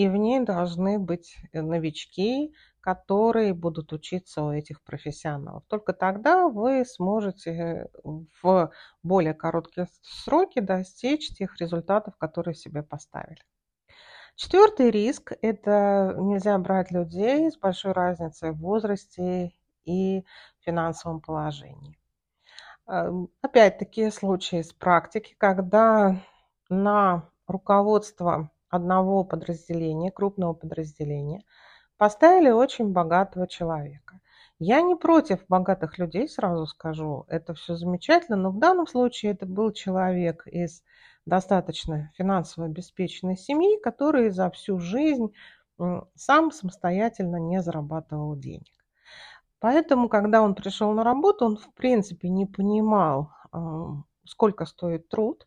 и 0.00 0.08
в 0.08 0.16
ней 0.16 0.40
должны 0.40 0.98
быть 0.98 1.36
новички, 1.52 2.54
которые 2.80 3.52
будут 3.52 3.92
учиться 3.92 4.42
у 4.42 4.50
этих 4.50 4.82
профессионалов. 4.82 5.62
Только 5.66 5.92
тогда 5.92 6.48
вы 6.48 6.86
сможете 6.86 7.90
в 8.42 8.72
более 9.02 9.34
короткие 9.34 9.88
сроки 10.00 10.60
достичь 10.60 11.34
тех 11.34 11.60
результатов, 11.60 12.16
которые 12.16 12.54
себе 12.54 12.82
поставили. 12.82 13.42
Четвертый 14.36 14.90
риск– 14.90 15.32
это 15.42 16.14
нельзя 16.18 16.56
брать 16.56 16.90
людей 16.90 17.50
с 17.50 17.58
большой 17.58 17.92
разницей 17.92 18.52
в 18.52 18.60
возрасте 18.60 19.52
и 19.84 20.24
финансовом 20.60 21.20
положении. 21.20 21.98
Эм, 22.86 23.28
опять-таки 23.42 24.10
случаи 24.10 24.60
из 24.60 24.72
практики, 24.72 25.34
когда 25.36 26.16
на 26.70 27.28
руководство 27.46 28.50
одного 28.70 29.24
подразделения, 29.24 30.10
крупного 30.10 30.54
подразделения– 30.54 31.42
Поставили 32.00 32.48
очень 32.48 32.94
богатого 32.94 33.46
человека. 33.46 34.20
Я 34.58 34.80
не 34.80 34.94
против 34.94 35.44
богатых 35.50 35.98
людей, 35.98 36.30
сразу 36.30 36.64
скажу. 36.64 37.26
Это 37.28 37.52
все 37.52 37.76
замечательно, 37.76 38.38
но 38.38 38.50
в 38.52 38.58
данном 38.58 38.86
случае 38.86 39.32
это 39.32 39.44
был 39.44 39.70
человек 39.70 40.46
из 40.46 40.82
достаточно 41.26 42.10
финансово 42.16 42.68
обеспеченной 42.68 43.36
семьи, 43.36 43.78
который 43.82 44.30
за 44.30 44.50
всю 44.50 44.78
жизнь 44.78 45.34
сам 46.14 46.52
самостоятельно 46.52 47.36
не 47.36 47.60
зарабатывал 47.60 48.34
денег. 48.34 48.72
Поэтому, 49.58 50.08
когда 50.08 50.40
он 50.40 50.54
пришел 50.54 50.92
на 50.92 51.04
работу, 51.04 51.44
он 51.44 51.58
в 51.58 51.70
принципе 51.74 52.30
не 52.30 52.46
понимал, 52.46 53.30
сколько 54.24 54.64
стоит 54.64 55.06
труд, 55.10 55.46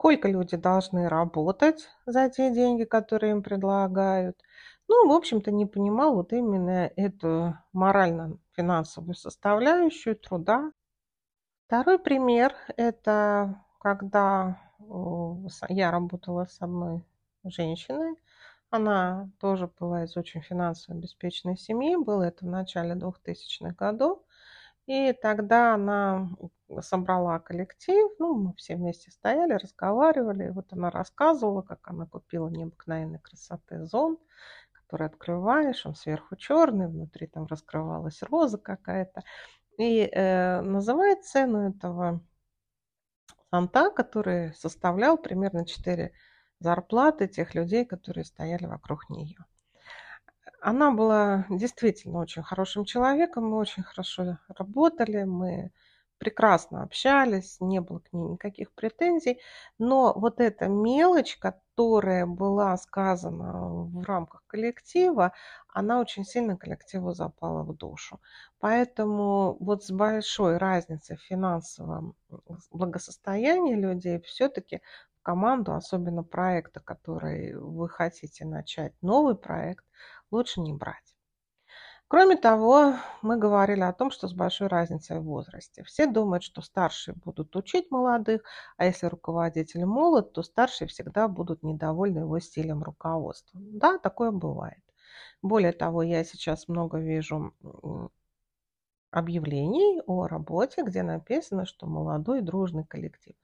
сколько 0.00 0.28
люди 0.28 0.56
должны 0.56 1.10
работать 1.10 1.90
за 2.06 2.30
те 2.30 2.50
деньги, 2.50 2.84
которые 2.84 3.32
им 3.32 3.42
предлагают, 3.42 4.40
ну, 4.88 5.06
в 5.06 5.12
общем-то, 5.12 5.50
не 5.50 5.66
понимал 5.66 6.14
вот 6.14 6.32
именно 6.32 6.90
эту 6.96 7.54
морально-финансовую 7.74 9.14
составляющую 9.14 10.16
труда. 10.16 10.72
Второй 11.66 11.98
пример– 11.98 12.54
это 12.78 13.62
когда 13.78 14.58
я 15.68 15.90
работала 15.90 16.46
с 16.46 16.62
одной 16.62 17.04
женщиной. 17.44 18.16
Она 18.70 19.28
тоже 19.38 19.70
была 19.78 20.04
из 20.04 20.16
очень 20.16 20.40
финансово 20.40 20.96
обеспеченной 20.96 21.58
семьи. 21.58 21.94
Было 21.96 22.22
это 22.22 22.46
в 22.46 22.48
начале 22.48 22.94
2000-х 22.94 23.74
годов. 23.76 24.20
И 24.90 25.12
тогда 25.12 25.74
она 25.74 26.28
собрала 26.80 27.38
коллектив, 27.38 28.10
ну, 28.18 28.34
мы 28.34 28.54
все 28.54 28.74
вместе 28.74 29.12
стояли, 29.12 29.52
разговаривали. 29.52 30.48
И 30.48 30.50
вот 30.50 30.72
она 30.72 30.90
рассказывала, 30.90 31.62
как 31.62 31.78
она 31.86 32.06
купила 32.06 32.48
необыкновенной 32.48 33.20
красоты 33.20 33.86
зонт, 33.86 34.18
который 34.72 35.06
открываешь, 35.06 35.86
он 35.86 35.94
сверху 35.94 36.34
черный, 36.34 36.88
внутри 36.88 37.28
там 37.28 37.46
раскрывалась 37.46 38.20
роза 38.24 38.58
какая-то. 38.58 39.22
И 39.78 40.10
э, 40.12 40.60
называет 40.62 41.24
цену 41.24 41.68
этого 41.70 42.20
зонта, 43.52 43.92
который 43.92 44.54
составлял 44.54 45.16
примерно 45.16 45.64
4 45.64 46.12
зарплаты 46.58 47.28
тех 47.28 47.54
людей, 47.54 47.84
которые 47.84 48.24
стояли 48.24 48.66
вокруг 48.66 49.08
нее. 49.08 49.46
Она 50.60 50.90
была 50.90 51.46
действительно 51.48 52.18
очень 52.20 52.42
хорошим 52.42 52.84
человеком, 52.84 53.48
мы 53.48 53.56
очень 53.56 53.82
хорошо 53.82 54.38
работали, 54.48 55.24
мы 55.24 55.72
прекрасно 56.18 56.82
общались, 56.82 57.56
не 57.60 57.80
было 57.80 58.00
к 58.00 58.12
ней 58.12 58.28
никаких 58.32 58.72
претензий, 58.72 59.40
но 59.78 60.12
вот 60.14 60.38
эта 60.38 60.68
мелочь, 60.68 61.38
которая 61.38 62.26
была 62.26 62.76
сказана 62.76 63.86
в 63.86 64.02
рамках 64.04 64.42
коллектива, 64.46 65.32
она 65.68 65.98
очень 65.98 66.24
сильно 66.26 66.58
коллективу 66.58 67.14
запала 67.14 67.62
в 67.62 67.74
душу. 67.74 68.20
Поэтому 68.58 69.56
вот 69.60 69.82
с 69.84 69.90
большой 69.90 70.58
разницей 70.58 71.16
в 71.16 71.22
финансовом 71.22 72.14
благосостоянии 72.70 73.74
людей 73.74 74.20
все-таки 74.20 74.82
команду, 75.22 75.74
особенно 75.74 76.22
проекта, 76.22 76.80
который 76.80 77.54
вы 77.56 77.88
хотите 77.88 78.44
начать, 78.44 78.92
новый 79.00 79.36
проект, 79.36 79.84
лучше 80.30 80.60
не 80.60 80.72
брать. 80.72 81.16
Кроме 82.10 82.36
того, 82.36 82.94
мы 83.22 83.38
говорили 83.38 83.82
о 83.82 83.92
том, 83.92 84.10
что 84.10 84.26
с 84.26 84.32
большой 84.32 84.66
разницей 84.66 85.20
в 85.20 85.22
возрасте. 85.22 85.84
Все 85.84 86.08
думают, 86.08 86.42
что 86.42 86.60
старшие 86.60 87.14
будут 87.14 87.54
учить 87.54 87.92
молодых, 87.92 88.42
а 88.76 88.86
если 88.86 89.06
руководитель 89.06 89.84
молод, 89.84 90.32
то 90.32 90.42
старшие 90.42 90.88
всегда 90.88 91.28
будут 91.28 91.62
недовольны 91.62 92.18
его 92.20 92.40
стилем 92.40 92.82
руководства. 92.82 93.60
Да, 93.62 93.98
такое 93.98 94.32
бывает. 94.32 94.82
Более 95.40 95.70
того, 95.70 96.02
я 96.02 96.24
сейчас 96.24 96.66
много 96.66 96.98
вижу 96.98 97.54
объявлений 99.12 100.02
о 100.06 100.26
работе, 100.26 100.82
где 100.82 101.04
написано, 101.04 101.64
что 101.64 101.86
молодой 101.86 102.40
дружный 102.42 102.84
коллектив. 102.84 103.36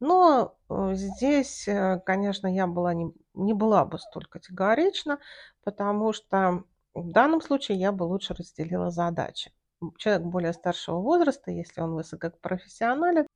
Но 0.00 0.58
э, 0.68 0.94
здесь, 0.94 1.66
э, 1.68 2.00
конечно, 2.04 2.46
я 2.46 2.66
была 2.66 2.92
не, 2.94 3.12
не 3.34 3.54
была 3.54 3.84
бы 3.84 3.98
столь 3.98 4.26
категорична, 4.26 5.18
потому 5.64 6.12
что 6.12 6.64
в 6.94 7.12
данном 7.12 7.40
случае 7.40 7.78
я 7.78 7.92
бы 7.92 8.04
лучше 8.04 8.34
разделила 8.34 8.90
задачи. 8.90 9.52
Человек 9.98 10.26
более 10.26 10.52
старшего 10.52 11.00
возраста, 11.00 11.50
если 11.50 11.80
он 11.80 11.94
высокопрофессионален, 11.94 13.26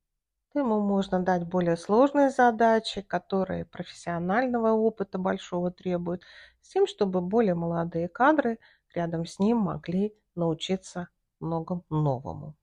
то 0.53 0.59
ему 0.59 0.81
можно 0.81 1.19
дать 1.19 1.47
более 1.47 1.77
сложные 1.77 2.29
задачи, 2.29 3.01
которые 3.01 3.65
профессионального 3.65 4.71
опыта 4.71 5.17
большого 5.17 5.71
требуют, 5.71 6.23
с 6.61 6.69
тем, 6.69 6.87
чтобы 6.87 7.21
более 7.21 7.55
молодые 7.55 8.07
кадры 8.07 8.59
рядом 8.93 9.25
с 9.25 9.39
ним 9.39 9.57
могли 9.57 10.13
научиться 10.35 11.07
многому 11.39 11.85
новому. 11.89 12.55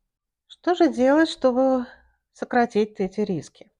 Что 0.47 0.75
же 0.75 0.93
делать, 0.93 1.29
чтобы 1.29 1.87
сократить 2.33 3.01
эти 3.01 3.21
риски? 3.21 3.71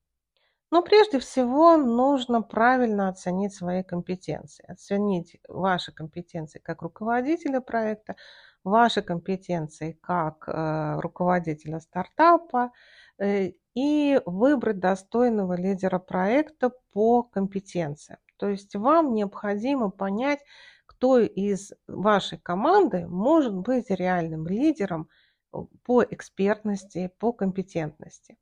Но 0.71 0.83
прежде 0.83 1.19
всего 1.19 1.77
нужно 1.77 2.43
правильно 2.43 3.09
оценить 3.09 3.55
свои 3.55 3.83
компетенции, 3.83 4.65
оценить 4.71 5.39
ваши 5.49 5.93
компетенции 5.93 6.59
как 6.59 6.83
руководителя 6.83 7.61
проекта, 7.61 8.17
ваши 8.65 9.01
компетенции 9.01 9.93
как 10.03 10.47
э, 10.47 11.01
руководителя 11.01 11.81
стартапа 11.81 12.73
э, 13.19 13.53
и 13.75 14.21
выбрать 14.27 14.79
достойного 14.79 15.55
лидера 15.55 15.99
проекта 15.99 16.71
по 16.93 17.23
компетенциям. 17.23 18.19
То 18.37 18.49
есть 18.49 18.75
вам 18.77 19.15
необходимо 19.15 19.91
понять, 19.91 20.41
кто 20.85 21.19
из 21.19 21.73
вашей 21.87 22.39
команды 22.39 23.07
может 23.07 23.55
быть 23.55 23.89
реальным 23.89 24.47
лидером 24.47 25.09
э, 25.55 25.59
по 25.85 26.03
экспертности, 26.03 27.11
по 27.19 27.33
компетентности. 27.33 28.37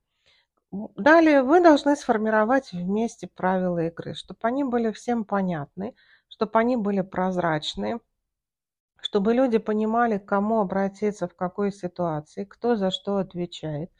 Далее 0.70 1.42
вы 1.42 1.60
должны 1.60 1.96
сформировать 1.96 2.70
вместе 2.72 3.26
правила 3.26 3.80
игры, 3.86 4.14
чтобы 4.14 4.38
они 4.42 4.62
были 4.62 4.92
всем 4.92 5.24
понятны, 5.24 5.96
чтобы 6.28 6.58
они 6.60 6.76
были 6.76 7.00
прозрачны, 7.00 7.98
чтобы 9.00 9.32
люди 9.34 9.56
понимали, 9.58 10.18
к 10.18 10.26
кому 10.26 10.60
обратиться 10.60 11.28
в 11.28 11.34
какой 11.34 11.72
ситуации, 11.72 12.44
кто 12.44 12.76
за 12.76 12.90
что 12.90 13.16
отвечает, 13.16 13.90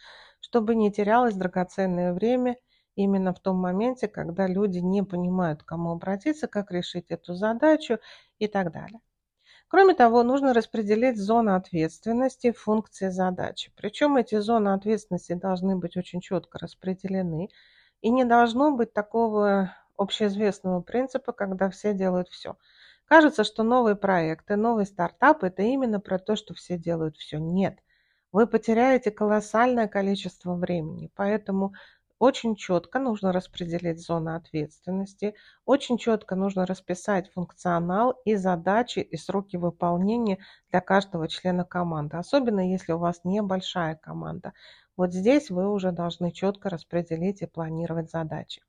чтобы 0.41 0.75
не 0.75 0.93
терялось 0.93 1.35
драгоценное 1.35 2.13
время 2.13 2.57
именно 2.95 3.33
в 3.33 3.41
том 3.41 3.57
моменте, 3.57 4.07
когда 4.09 4.47
люди 4.47 4.79
не 4.79 5.03
понимают, 5.03 5.63
к 5.63 5.67
кому 5.67 5.93
обратиться, 5.93 6.47
как 6.49 6.71
решить 6.71 7.07
эту 7.11 7.35
задачу 7.35 7.99
и 8.39 8.49
так 8.49 8.71
далее. 8.73 9.01
Кроме 9.69 9.95
того, 9.95 10.23
нужно 10.23 10.55
распределить 10.55 11.19
зоны 11.19 11.51
ответственности, 11.51 12.53
функции 12.53 13.09
задачи. 13.09 13.73
Причем 13.77 14.17
эти 14.17 14.39
зоны 14.39 14.69
ответственности 14.71 15.35
должны 15.35 15.77
быть 15.77 15.97
очень 15.97 16.21
четко 16.21 16.59
распределены. 16.59 17.49
И 18.01 18.11
не 18.11 18.25
должно 18.25 18.71
быть 18.77 18.93
такого 18.93 19.75
общеизвестного 19.97 20.83
принципа, 20.83 21.33
когда 21.33 21.69
все 21.71 21.95
делают 21.95 22.29
все. 22.29 22.57
Кажется, 23.07 23.43
что 23.43 23.63
новые 23.65 23.97
проекты, 23.97 24.57
новый 24.57 24.87
стартап– 24.87 25.43
это 25.45 25.63
именно 25.63 26.01
про 26.01 26.19
то, 26.19 26.37
что 26.37 26.55
все 26.55 26.77
делают 26.79 27.17
все. 27.17 27.39
Нет. 27.39 27.79
Вы 28.33 28.47
потеряете 28.47 29.11
колоссальное 29.11 29.89
количество 29.89 30.55
времени. 30.55 31.11
Поэтому 31.17 31.73
очень 32.19 32.57
четко 32.57 32.99
нужно 32.99 33.33
распределить 33.33 34.01
зоны 34.01 34.37
ответственности, 34.37 35.35
очень 35.65 35.99
четко 35.99 36.35
нужно 36.35 36.67
расписать 36.67 37.31
функционал 37.33 38.13
и 38.25 38.37
задачи 38.37 39.01
и 39.01 39.17
сроки 39.17 39.57
выполнения 39.57 40.39
для 40.71 40.81
каждого 40.81 41.29
члена 41.29 41.65
команды, 41.65 42.17
особенно 42.17 42.71
если 42.71 42.93
у 42.93 42.99
вас 42.99 43.21
небольшая 43.25 43.97
команда. 43.97 44.53
Вот 44.97 45.13
здесь 45.13 45.51
вы 45.51 45.71
уже 45.71 45.93
должны 45.93 46.33
четко 46.33 46.71
распределить 46.71 47.43
и 47.43 47.47
планировать 47.47 48.11
задачи. 48.11 48.63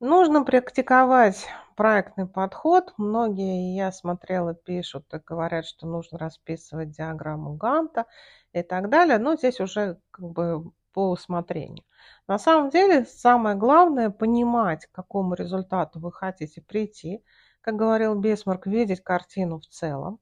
Нужно 0.00 0.44
практиковать 0.44 1.46
проектный 1.76 2.26
подход. 2.26 2.92
Многие, 2.98 3.74
я 3.76 3.90
смотрела, 3.92 4.54
пишут 4.54 5.06
и 5.14 5.18
говорят, 5.18 5.66
что 5.66 5.86
нужно 5.86 6.18
расписывать 6.18 6.90
диаграмму 6.90 7.54
Ганта 7.54 8.06
и 8.52 8.62
так 8.62 8.90
далее. 8.90 9.18
Но 9.18 9.36
здесь 9.36 9.60
уже 9.60 9.98
как 10.10 10.26
бы 10.26 10.72
по 10.94 11.10
усмотрению. 11.10 11.84
На 12.28 12.38
самом 12.38 12.70
деле 12.70 13.04
самое 13.04 13.56
главное 13.56 14.10
понимать, 14.10 14.86
к 14.86 14.92
какому 14.92 15.34
результату 15.34 16.00
вы 16.00 16.12
хотите 16.12 16.62
прийти. 16.62 17.22
Как 17.60 17.76
говорил 17.76 18.14
Бесмарк, 18.14 18.66
видеть 18.66 19.02
картину 19.02 19.58
в 19.58 19.66
целом. 19.66 20.20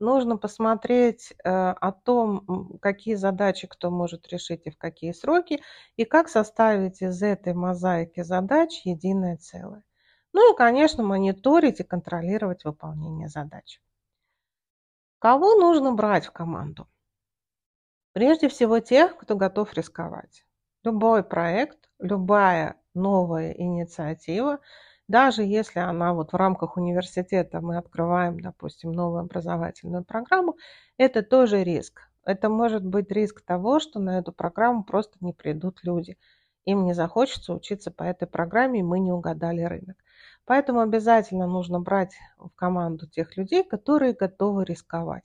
Нужно 0.00 0.36
посмотреть 0.36 1.32
э, 1.32 1.50
о 1.50 1.92
том, 1.92 2.78
какие 2.80 3.14
задачи 3.14 3.66
кто 3.66 3.90
может 3.90 4.28
решить 4.28 4.66
и 4.66 4.70
в 4.70 4.78
какие 4.78 5.12
сроки, 5.12 5.60
и 5.96 6.04
как 6.04 6.28
составить 6.28 7.02
из 7.02 7.22
этой 7.22 7.54
мозаики 7.54 8.22
задач 8.22 8.82
единое 8.84 9.36
целое. 9.36 9.84
Ну 10.32 10.52
и, 10.52 10.56
конечно, 10.56 11.02
мониторить 11.04 11.80
и 11.80 11.84
контролировать 11.84 12.64
выполнение 12.64 13.28
задач. 13.28 13.80
Кого 15.20 15.54
нужно 15.54 15.92
брать 15.92 16.26
в 16.26 16.32
команду? 16.32 16.86
Прежде 18.14 18.48
всего 18.48 18.78
тех, 18.78 19.16
кто 19.16 19.34
готов 19.34 19.74
рисковать. 19.74 20.44
Любой 20.84 21.24
проект, 21.24 21.90
любая 21.98 22.76
новая 22.94 23.50
инициатива, 23.50 24.60
даже 25.08 25.42
если 25.42 25.80
она 25.80 26.14
вот 26.14 26.32
в 26.32 26.36
рамках 26.36 26.76
университета 26.76 27.60
мы 27.60 27.76
открываем, 27.76 28.38
допустим, 28.38 28.92
новую 28.92 29.22
образовательную 29.22 30.04
программу, 30.04 30.56
это 30.96 31.24
тоже 31.24 31.64
риск. 31.64 32.08
Это 32.24 32.48
может 32.48 32.86
быть 32.86 33.10
риск 33.10 33.40
того, 33.44 33.80
что 33.80 33.98
на 33.98 34.20
эту 34.20 34.32
программу 34.32 34.84
просто 34.84 35.18
не 35.20 35.32
придут 35.32 35.80
люди. 35.82 36.16
Им 36.66 36.84
не 36.84 36.94
захочется 36.94 37.52
учиться 37.52 37.90
по 37.90 38.04
этой 38.04 38.28
программе, 38.28 38.78
и 38.78 38.84
мы 38.84 39.00
не 39.00 39.10
угадали 39.10 39.62
рынок. 39.62 39.96
Поэтому 40.44 40.78
обязательно 40.78 41.48
нужно 41.48 41.80
брать 41.80 42.14
в 42.38 42.50
команду 42.50 43.08
тех 43.08 43.36
людей, 43.36 43.64
которые 43.64 44.12
готовы 44.12 44.64
рисковать 44.64 45.24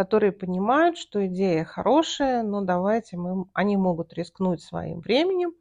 которые 0.00 0.32
понимают, 0.32 0.96
что 0.96 1.26
идея 1.26 1.62
хорошая, 1.62 2.42
но 2.42 2.62
давайте 2.62 3.18
мы, 3.18 3.44
они 3.52 3.76
могут 3.76 4.14
рискнуть 4.14 4.62
своим 4.62 5.00
временем, 5.00 5.52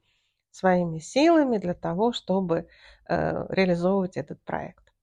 своими 0.49 0.99
силами 0.99 1.58
для 1.58 1.73
того, 1.73 2.13
чтобы 2.13 2.65
э, 3.10 3.45
реализовывать 3.49 4.15
этот 4.15 4.41
проект. 4.45 4.93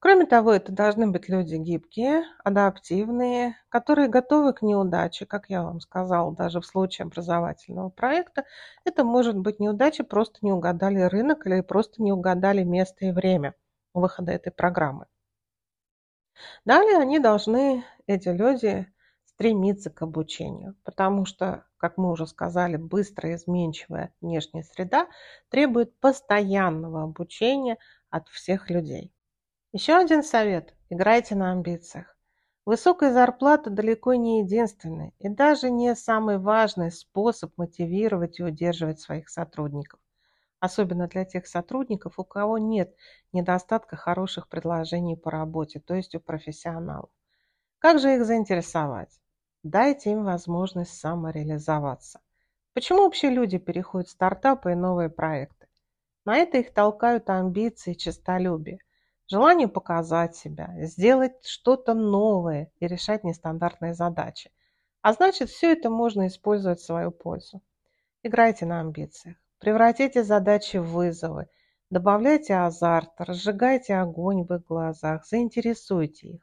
Кроме 0.00 0.26
того, 0.26 0.52
это 0.52 0.72
должны 0.72 1.06
быть 1.08 1.28
люди 1.28 1.54
гибкие, 1.54 2.24
адаптивные, 2.42 3.54
которые 3.68 4.08
готовы 4.08 4.54
к 4.54 4.62
неудаче, 4.62 5.24
как 5.24 5.48
я 5.48 5.62
вам 5.62 5.78
сказала, 5.78 6.34
даже 6.34 6.60
в 6.60 6.66
случае 6.66 7.04
образовательного 7.04 7.90
проекта. 7.90 8.44
Это 8.84 9.04
может 9.04 9.38
быть 9.38 9.60
неудача, 9.60 10.02
просто 10.02 10.40
не 10.42 10.50
угадали 10.50 10.98
рынок 11.02 11.46
или 11.46 11.60
просто 11.60 12.02
не 12.02 12.10
угадали 12.10 12.64
место 12.64 13.04
и 13.04 13.12
время 13.12 13.54
выхода 13.94 14.32
этой 14.32 14.50
программы. 14.50 15.06
Далее 16.64 16.98
они 16.98 17.18
должны, 17.18 17.84
эти 18.06 18.28
люди, 18.28 18.86
стремиться 19.26 19.88
к 19.88 20.02
обучению, 20.02 20.76
потому 20.84 21.24
что, 21.24 21.64
как 21.78 21.96
мы 21.96 22.10
уже 22.10 22.26
сказали, 22.26 22.76
быстрая 22.76 23.36
изменчивая 23.36 24.12
внешняя 24.20 24.62
среда 24.64 25.06
требует 25.48 25.98
постоянного 25.98 27.02
обучения 27.04 27.78
от 28.10 28.28
всех 28.28 28.68
людей. 28.68 29.14
Еще 29.72 29.94
один 29.94 30.22
совет– 30.22 30.74
играйте 30.90 31.36
на 31.36 31.52
амбициях. 31.52 32.16
Высокая 32.66 33.12
зарплата 33.12 33.70
далеко 33.70 34.14
не 34.14 34.40
единственный 34.40 35.14
и 35.18 35.28
даже 35.28 35.70
не 35.70 35.94
самый 35.94 36.38
важный 36.38 36.90
способ 36.90 37.56
мотивировать 37.56 38.40
и 38.40 38.44
удерживать 38.44 39.00
своих 39.00 39.28
сотрудников 39.28 39.99
особенно 40.60 41.08
для 41.08 41.24
тех 41.24 41.46
сотрудников, 41.46 42.18
у 42.18 42.24
кого 42.24 42.58
нет 42.58 42.94
недостатка 43.32 43.96
хороших 43.96 44.48
предложений 44.48 45.16
по 45.16 45.30
работе, 45.30 45.80
то 45.80 45.94
есть 45.94 46.14
у 46.14 46.20
профессионалов. 46.20 47.10
Как 47.78 47.98
же 47.98 48.14
их 48.14 48.24
заинтересовать? 48.24 49.20
Дайте 49.62 50.12
им 50.12 50.24
возможность 50.24 50.98
самореализоваться. 50.98 52.20
Почему 52.74 53.04
вообще 53.04 53.30
люди 53.30 53.58
переходят 53.58 54.08
в 54.08 54.12
стартапы 54.12 54.72
и 54.72 54.76
новые 54.76 55.10
проекты? 55.10 55.66
На 56.24 56.36
это 56.36 56.58
их 56.58 56.72
толкают 56.72 57.28
амбиции, 57.30 57.94
честолюбие, 57.94 58.78
желание 59.28 59.68
показать 59.68 60.36
себя, 60.36 60.74
сделать 60.86 61.44
что-то 61.46 61.94
новое 61.94 62.70
и 62.78 62.86
решать 62.86 63.24
нестандартные 63.24 63.94
задачи. 63.94 64.52
А 65.02 65.14
значит, 65.14 65.48
все 65.48 65.72
это 65.72 65.88
можно 65.88 66.26
использовать 66.26 66.80
в 66.80 66.84
свою 66.84 67.10
пользу. 67.10 67.62
Играйте 68.22 68.66
на 68.66 68.80
амбициях. 68.80 69.36
Превратите 69.60 70.24
задачи 70.24 70.78
в 70.78 70.90
вызовы, 70.90 71.46
добавляйте 71.90 72.54
азарт, 72.54 73.10
разжигайте 73.18 73.94
огонь 73.94 74.42
в 74.44 74.54
их 74.54 74.64
глазах, 74.64 75.26
заинтересуйте 75.26 76.28
их. 76.28 76.40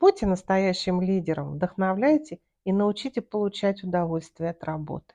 Будьте 0.00 0.26
настоящим 0.26 1.00
лидером, 1.00 1.52
вдохновляйте 1.52 2.40
и 2.64 2.72
научите 2.72 3.22
получать 3.22 3.84
удовольствие 3.84 4.50
от 4.50 4.64
работы. 4.64 5.14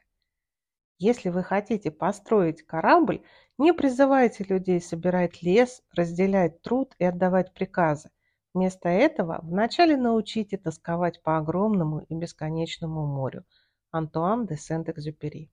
Если 0.99 1.27
вы 1.27 1.43
хотите 1.43 1.91
построить 1.91 2.65
корабль, 2.65 3.21
не 3.57 3.73
призывайте 3.73 4.45
людей 4.45 4.79
собирать 4.79 5.43
лес, 5.43 5.83
разделять 5.91 6.61
труд 6.61 6.95
и 6.97 7.03
отдавать 7.03 7.53
приказы. 7.53 8.09
Вместо 8.53 8.87
этого 8.87 9.41
вначале 9.43 9.97
научите 9.97 10.57
тосковать 10.57 11.21
по 11.21 11.37
огромному 11.37 12.05
и 12.07 12.15
бесконечному 12.15 13.05
морю. 13.05 13.43
Антуан 13.91 14.45
де 14.45 14.55
Сент-Экзюпери. 14.55 15.49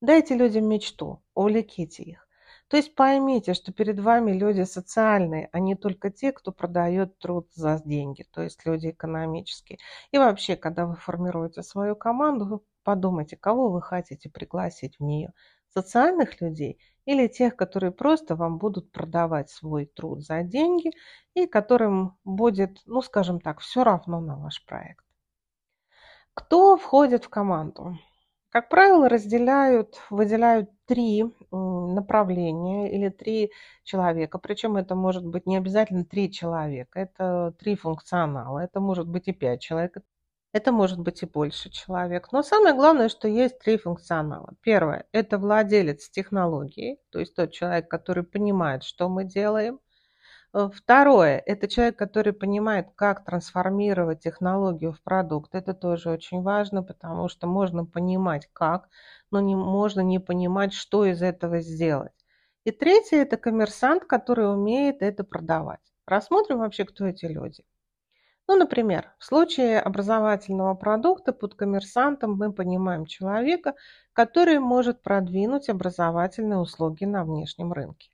Дайте 0.00 0.34
людям 0.34 0.66
мечту, 0.66 1.22
увлеките 1.34 2.02
их. 2.02 2.28
То 2.68 2.76
есть 2.78 2.94
поймите, 2.94 3.54
что 3.54 3.72
перед 3.72 4.00
вами 4.00 4.32
люди 4.32 4.62
социальные, 4.62 5.48
а 5.52 5.60
не 5.60 5.76
только 5.76 6.10
те, 6.10 6.32
кто 6.32 6.50
продает 6.50 7.18
труд 7.18 7.48
за 7.52 7.80
деньги, 7.84 8.24
то 8.32 8.42
есть 8.42 8.64
люди 8.64 8.88
экономические. 8.88 9.78
И 10.10 10.18
вообще, 10.18 10.56
когда 10.56 10.86
вы 10.86 10.96
формируете 10.96 11.62
свою 11.62 11.94
команду, 11.94 12.64
подумайте, 12.82 13.36
кого 13.36 13.70
вы 13.70 13.82
хотите 13.82 14.30
пригласить 14.30 14.98
в 14.98 15.02
нее. 15.02 15.32
Социальных 15.68 16.40
людей 16.40 16.78
или 17.04 17.26
тех, 17.26 17.56
которые 17.56 17.90
просто 17.92 18.36
вам 18.36 18.58
будут 18.58 18.92
продавать 18.92 19.50
свой 19.50 19.86
труд 19.86 20.24
за 20.24 20.42
деньги 20.42 20.90
и 21.34 21.46
которым 21.46 22.16
будет, 22.24 22.80
ну 22.86 23.02
скажем 23.02 23.40
так, 23.40 23.60
все 23.60 23.84
равно 23.84 24.20
на 24.20 24.36
ваш 24.36 24.64
проект. 24.64 25.04
Кто 26.32 26.76
входит 26.76 27.24
в 27.24 27.28
команду? 27.28 27.98
Как 28.54 28.68
правило, 28.68 29.08
разделяют, 29.08 30.00
выделяют 30.10 30.70
три 30.86 31.24
направления 31.50 32.94
или 32.94 33.08
три 33.08 33.50
человека. 33.82 34.38
Причем 34.38 34.76
это 34.76 34.94
может 34.94 35.26
быть 35.26 35.44
не 35.44 35.56
обязательно 35.56 36.04
три 36.04 36.30
человека, 36.30 37.00
это 37.00 37.52
три 37.58 37.74
функционала, 37.74 38.60
это 38.60 38.78
может 38.78 39.08
быть 39.08 39.26
и 39.26 39.32
пять 39.32 39.60
человек, 39.60 39.96
это 40.52 40.70
может 40.70 41.00
быть 41.00 41.24
и 41.24 41.26
больше 41.26 41.68
человек. 41.68 42.30
Но 42.30 42.44
самое 42.44 42.76
главное, 42.76 43.08
что 43.08 43.26
есть 43.26 43.58
три 43.58 43.76
функционала. 43.76 44.54
Первое– 44.60 45.06
это 45.12 45.36
владелец 45.38 46.08
технологии, 46.08 47.00
то 47.10 47.18
есть 47.18 47.34
тот 47.34 47.50
человек, 47.50 47.90
который 47.90 48.22
понимает, 48.22 48.84
что 48.84 49.08
мы 49.08 49.24
делаем. 49.24 49.80
Э, 50.54 50.70
второе– 50.72 51.42
это 51.46 51.66
человек, 51.66 51.98
который 51.98 52.32
понимает, 52.32 52.86
как 52.94 53.24
трансформировать 53.24 54.20
технологию 54.20 54.92
в 54.92 55.02
продукт. 55.02 55.54
Это 55.54 55.74
тоже 55.74 56.10
очень 56.10 56.42
важно, 56.42 56.82
потому 56.84 57.28
что 57.28 57.48
можно 57.48 57.84
понимать, 57.84 58.48
как, 58.52 58.88
но 59.32 59.40
не, 59.40 59.56
можно 59.56 60.00
не 60.00 60.20
понимать, 60.20 60.72
что 60.72 61.04
из 61.06 61.22
этого 61.22 61.60
сделать. 61.60 62.12
И 62.64 62.70
третье– 62.70 63.16
это 63.22 63.36
коммерсант, 63.36 64.04
который 64.04 64.50
умеет 64.50 65.02
это 65.02 65.24
продавать. 65.24 65.80
Рассмотрим 66.06 66.58
вообще, 66.58 66.84
кто 66.84 67.06
эти 67.06 67.26
люди. 67.26 67.64
Ну, 68.46 68.56
например, 68.56 69.12
в 69.18 69.24
случае 69.24 69.80
образовательного 69.80 70.74
продукта 70.74 71.32
под 71.32 71.54
коммерсантом 71.54 72.36
мы 72.36 72.52
понимаем 72.52 73.06
человека, 73.06 73.74
который 74.12 74.60
может 74.60 75.02
продвинуть 75.02 75.68
образовательные 75.68 76.58
услуги 76.58 77.04
на 77.06 77.24
внешнем 77.24 77.72
рынке. 77.72 78.13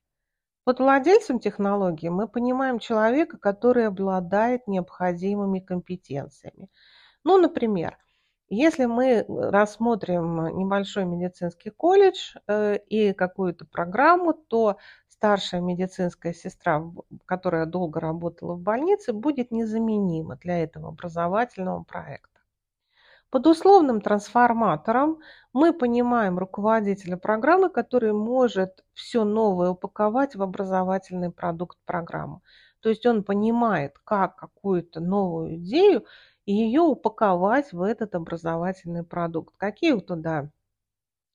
Под 0.65 0.79
владельцем 0.79 1.41
технологии 1.41 2.09
мы 2.09 2.29
понимаем 2.29 2.79
человека, 2.79 3.39
который 3.39 3.87
обладает 3.87 4.67
необходимыми 4.67 5.61
компетенциями. 5.61 6.69
Ну, 7.25 7.39
например, 7.39 7.99
если 8.49 8.85
мы 8.87 9.25
рассмотрим 9.29 10.59
небольшой 10.59 11.05
медицинский 11.05 11.71
колледж 11.71 12.35
э, 12.47 12.79
и 12.89 13.13
какую-то 13.13 13.65
программу, 13.65 14.35
то 14.35 14.77
старшая 15.09 15.61
медицинская 15.61 16.33
сестра, 16.33 16.83
которая 17.27 17.67
долго 17.67 18.01
работала 18.01 18.55
в 18.55 18.61
больнице, 18.61 19.13
будет 19.13 19.51
незаменима 19.53 20.37
для 20.37 20.63
этого 20.63 20.89
образовательного 20.89 21.85
проекта. 21.85 22.40
Под 23.31 23.47
условным 23.47 24.01
трансформатором 24.01 25.21
мы 25.53 25.73
понимаем 25.73 26.39
руководителя 26.39 27.17
программы, 27.17 27.71
который 27.71 28.13
может 28.13 28.85
все 28.93 29.23
новое 29.25 29.71
упаковать 29.71 30.35
в 30.35 30.43
образовательный 30.43 31.31
продукт 31.31 31.79
программу. 31.85 32.43
То 32.81 32.89
есть 32.89 33.07
он 33.07 33.23
понимает, 33.23 33.99
как 34.05 34.37
какую-то 34.37 35.01
новую 35.01 35.57
идею 35.57 36.07
и 36.45 36.53
ее 36.53 36.81
упаковать 36.81 37.73
в 37.73 37.83
этот 37.83 38.17
образовательный 38.17 39.05
продукт. 39.05 39.55
Какие 39.57 39.99
туда 40.01 40.51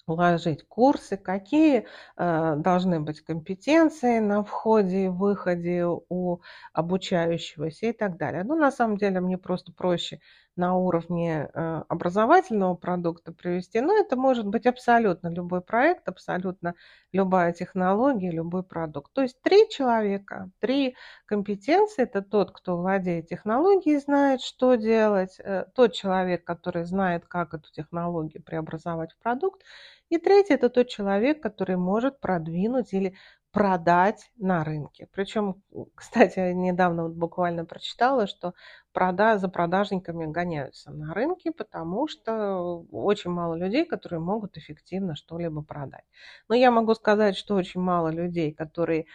вложить 0.07 0.67
курсы, 0.67 1.17
какие 1.17 1.87
э, 2.17 2.55
должны 2.57 2.99
быть 2.99 3.21
компетенции 3.21 4.19
на 4.19 4.43
входе 4.43 5.05
и 5.05 5.07
выходе 5.07 5.85
у 5.85 6.41
обучающегося 6.73 7.87
и 7.87 7.91
так 7.91 8.17
далее. 8.17 8.43
Ну, 8.43 8.55
на 8.55 8.71
самом 8.71 8.97
деле, 8.97 9.19
мне 9.19 9.37
просто 9.37 9.71
проще 9.71 10.19
на 10.55 10.75
уровне 10.75 11.49
э, 11.53 11.83
образовательного 11.89 12.75
продукта 12.75 13.31
привести, 13.31 13.81
но 13.81 13.95
это 13.95 14.15
может 14.15 14.47
быть 14.47 14.65
абсолютно 14.65 15.27
любой 15.27 15.61
проект, 15.61 16.07
абсолютно 16.07 16.75
любая 17.11 17.53
технология, 17.53 18.31
любой 18.31 18.63
продукт. 18.63 19.11
То 19.13 19.21
есть 19.21 19.41
три 19.41 19.69
человека, 19.69 20.49
три 20.59 20.95
компетенции. 21.25 22.03
Это 22.03 22.21
тот, 22.21 22.51
кто 22.51 22.77
владеет 22.77 23.27
технологией, 23.27 23.99
знает, 23.99 24.41
что 24.41 24.75
делать, 24.75 25.39
э, 25.39 25.65
тот 25.75 25.93
человек, 25.93 26.43
который 26.45 26.85
знает, 26.85 27.25
как 27.25 27.53
эту 27.53 27.71
технологию 27.71 28.43
преобразовать 28.43 29.13
в 29.13 29.17
продукт, 29.19 29.61
и 30.09 30.17
третий– 30.17 30.53
это 30.55 30.69
тот 30.69 30.87
человек, 30.87 31.41
который 31.41 31.77
может 31.77 32.19
продвинуть 32.19 32.93
или 32.93 33.15
продать 33.55 34.31
на 34.37 34.65
рынке. 34.65 35.07
Причем, 35.13 35.63
кстати, 35.95 36.51
недавно 36.53 37.03
вот 37.03 37.13
буквально 37.13 37.63
прочитала, 37.65 38.27
что 38.27 38.53
прода 38.91 39.37
за 39.37 39.47
продажниками 39.47 40.25
гоняются 40.25 40.91
на 40.91 41.13
рынке, 41.13 41.53
потому 41.53 42.09
что 42.09 42.85
очень 42.91 43.31
мало 43.31 43.55
людей, 43.55 43.85
которые 43.85 44.19
могут 44.19 44.57
эффективно 44.57 45.15
что-либо 45.15 45.63
продать. 45.63 46.03
Но 46.49 46.55
я 46.55 46.69
могу 46.69 46.95
сказать, 46.95 47.37
что 47.37 47.55
очень 47.55 47.79
мало 47.79 48.09
людей, 48.09 48.53
которые 48.53 49.05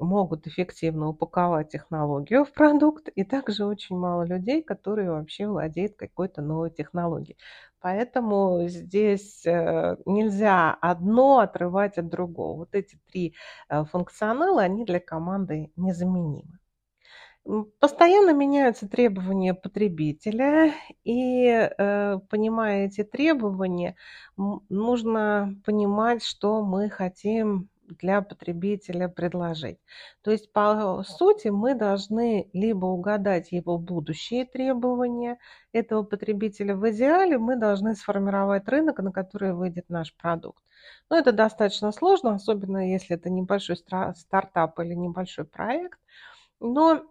могут 0.00 0.46
эффективно 0.46 1.08
упаковать 1.08 1.70
технологию 1.70 2.44
в 2.44 2.52
продукт, 2.52 3.08
и 3.08 3.24
также 3.24 3.66
очень 3.66 3.96
мало 3.96 4.24
людей, 4.24 4.62
которые 4.62 5.10
вообще 5.10 5.46
владеют 5.48 5.96
какой-то 5.96 6.42
новой 6.42 6.70
технологией. 6.70 7.38
Поэтому 7.84 8.66
здесь 8.66 9.44
э, 9.44 9.96
нельзя 10.06 10.72
одно 10.80 11.40
отрывать 11.40 11.98
от 11.98 12.08
другого. 12.08 12.56
Вот 12.56 12.74
эти 12.74 12.98
три 13.12 13.34
э, 13.68 13.84
функционала, 13.84 14.62
они 14.62 14.86
для 14.86 15.00
команды 15.00 15.70
незаменимы. 15.76 16.58
Постоянно 17.80 18.32
меняются 18.32 18.88
требования 18.88 19.52
потребителя, 19.52 20.72
и 21.04 21.44
э, 21.46 22.18
понимая 22.30 22.86
эти 22.86 23.04
требования, 23.04 23.96
нужно 24.38 25.54
понимать, 25.66 26.24
что 26.24 26.64
мы 26.64 26.88
хотим 26.88 27.68
для 27.88 28.22
потребителя 28.22 29.08
предложить. 29.08 29.78
То 30.22 30.30
есть, 30.30 30.52
по 30.52 31.02
сути, 31.06 31.48
мы 31.48 31.74
должны 31.74 32.48
либо 32.52 32.86
угадать 32.86 33.52
его 33.52 33.78
будущие 33.78 34.44
требования 34.44 35.38
этого 35.72 36.02
потребителя. 36.02 36.76
В 36.76 36.90
идеале 36.90 37.38
мы 37.38 37.56
должны 37.56 37.94
сформировать 37.94 38.68
рынок, 38.68 38.98
на 38.98 39.12
который 39.12 39.52
выйдет 39.54 39.88
наш 39.88 40.14
продукт. 40.16 40.62
Но 41.10 41.16
это 41.16 41.32
достаточно 41.32 41.92
сложно, 41.92 42.34
особенно 42.34 42.90
если 42.90 43.16
это 43.16 43.30
небольшой 43.30 43.76
стартап 43.76 44.78
или 44.80 44.94
небольшой 44.94 45.44
проект. 45.44 45.98
Но 46.60 47.02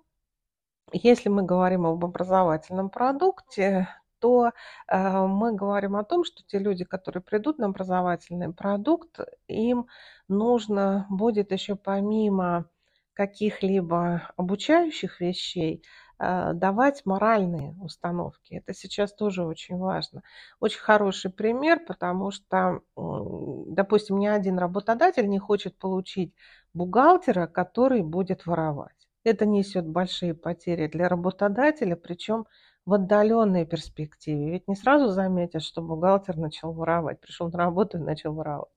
если 0.91 1.29
мы 1.29 1.43
говорим 1.43 1.85
об 1.85 2.03
образовательном 2.03 2.89
продукте, 2.89 3.87
то 4.23 4.51
э, 4.87 5.27
мы 5.27 5.53
говорим 5.53 5.97
о 5.97 6.05
том, 6.05 6.23
что 6.23 6.43
те 6.47 6.57
люди, 6.57 6.85
которые 6.85 7.21
придут 7.21 7.57
на 7.57 7.65
образовательный 7.65 8.53
продукт, 8.53 9.19
им 9.49 9.87
нужно 10.29 11.05
будет 11.09 11.51
еще 11.51 11.75
помимо 11.75 12.69
каких-либо 13.13 14.31
обучающих 14.37 15.19
вещей 15.19 15.83
э, 16.19 16.53
давать 16.53 17.05
моральные 17.05 17.75
установки. 17.81 18.53
Это 18.53 18.73
сейчас 18.73 19.13
тоже 19.13 19.43
очень 19.43 19.75
важно. 19.77 20.23
Очень 20.61 20.79
хороший 20.79 21.29
пример, 21.29 21.81
потому 21.85 22.31
что, 22.31 22.79
допустим, 22.95 24.19
ни 24.19 24.27
один 24.27 24.57
работодатель 24.57 25.27
не 25.27 25.39
хочет 25.39 25.77
получить 25.77 26.33
бухгалтера, 26.73 27.47
который 27.47 28.03
будет 28.03 28.45
воровать. 28.45 29.09
Это 29.25 29.45
несет 29.45 29.85
большие 29.85 30.33
потери 30.33 30.87
для 30.87 31.09
работодателя, 31.09 31.97
причем 31.97 32.45
в 32.85 32.93
отдаленной 32.93 33.65
перспективе. 33.65 34.51
Ведь 34.51 34.67
не 34.67 34.75
сразу 34.75 35.09
заметят, 35.09 35.63
что 35.63 35.81
бухгалтер 35.81 36.37
начал 36.37 36.73
воровать, 36.73 37.19
пришел 37.19 37.49
на 37.49 37.57
работу 37.57 37.97
и 37.97 38.01
начал 38.01 38.33
воровать. 38.33 38.69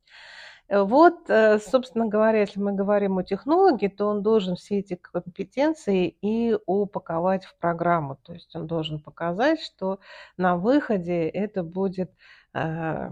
Э, 0.68 0.82
вот, 0.82 1.28
э, 1.30 1.58
собственно 1.58 2.06
говоря, 2.06 2.40
если 2.40 2.60
мы 2.60 2.72
говорим 2.72 3.18
о 3.18 3.24
технологии, 3.24 3.88
то 3.88 4.06
он 4.06 4.22
должен 4.22 4.56
все 4.56 4.78
эти 4.78 4.94
компетенции 4.94 6.08
и 6.22 6.56
упаковать 6.66 7.44
в 7.44 7.56
программу. 7.56 8.16
То 8.16 8.32
есть 8.34 8.54
он 8.56 8.66
должен 8.66 9.00
показать, 9.00 9.60
что 9.60 10.00
на 10.36 10.56
выходе 10.56 11.28
это 11.28 11.62
будет 11.62 12.10
э, 12.54 13.10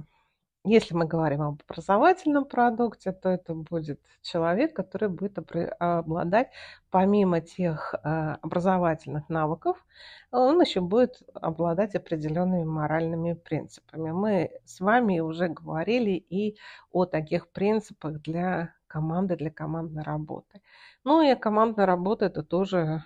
если 0.65 0.95
мы 0.95 1.05
говорим 1.05 1.43
об 1.43 1.61
образовательном 1.69 2.47
продукте, 2.47 3.13
то 3.13 3.29
это 3.29 3.55
будет 3.55 4.01
человек, 4.23 4.75
который 4.75 5.11
будет 5.11 5.39
обладать, 5.79 6.51
помимо 6.91 7.43
тех 7.43 7.95
э, 7.95 8.37
образовательных 8.41 9.29
навыков, 9.29 9.85
он 10.31 10.61
еще 10.61 10.81
будет 10.81 11.23
обладать 11.35 11.95
определенными 11.95 12.65
моральными 12.65 13.35
принципами. 13.35 14.11
Мы 14.11 14.53
с 14.65 14.81
вами 14.81 15.21
уже 15.21 15.49
говорили 15.49 16.13
и 16.13 16.57
о 16.91 17.05
таких 17.05 17.51
принципах 17.53 18.23
для 18.23 18.75
команды, 18.87 19.37
для 19.37 19.51
командной 19.51 20.03
работы. 20.03 20.63
Ну 21.05 21.21
и 21.21 21.35
командная 21.35 21.85
работа– 21.85 22.25
это 22.27 22.43
тоже 22.43 23.05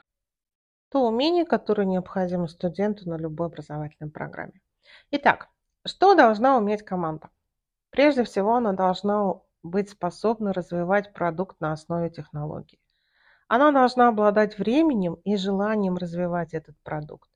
то 0.91 1.09
умение, 1.09 1.45
которое 1.45 1.87
необходимо 1.87 2.47
студенту 2.47 3.09
на 3.09 3.17
любой 3.17 3.49
образовательной 3.49 4.11
программе. 4.11 4.61
Итак, 5.11 5.49
что 5.85 6.15
должна 6.15 6.57
уметь 6.57 6.83
команда? 6.83 7.31
Прежде 7.99 8.23
всего, 8.23 8.55
она 8.55 8.75
должна 8.75 9.41
быть 9.65 9.91
способна 9.91 10.53
развивать 10.53 11.13
продукт 11.13 11.61
на 11.61 11.73
основе 11.73 12.11
технологий. 12.11 12.81
Она 13.49 13.73
должна 13.73 14.07
обладать 14.07 14.57
временем 14.57 15.15
и 15.25 15.37
желанием 15.37 15.97
развивать 15.97 16.55
этот 16.55 16.77
продукт. 16.85 17.29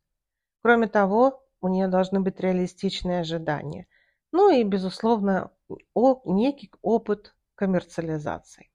Кроме 0.63 0.87
того, 0.87 1.43
у 1.61 1.67
нее 1.67 1.89
должны 1.89 2.21
быть 2.21 2.39
реалистичные 2.39 3.23
ожидания. 3.23 3.89
Ну 4.31 4.51
и, 4.51 4.63
безусловно, 4.63 5.51
некий 6.25 6.71
опыт 6.81 7.35
коммерциализации. 7.57 8.71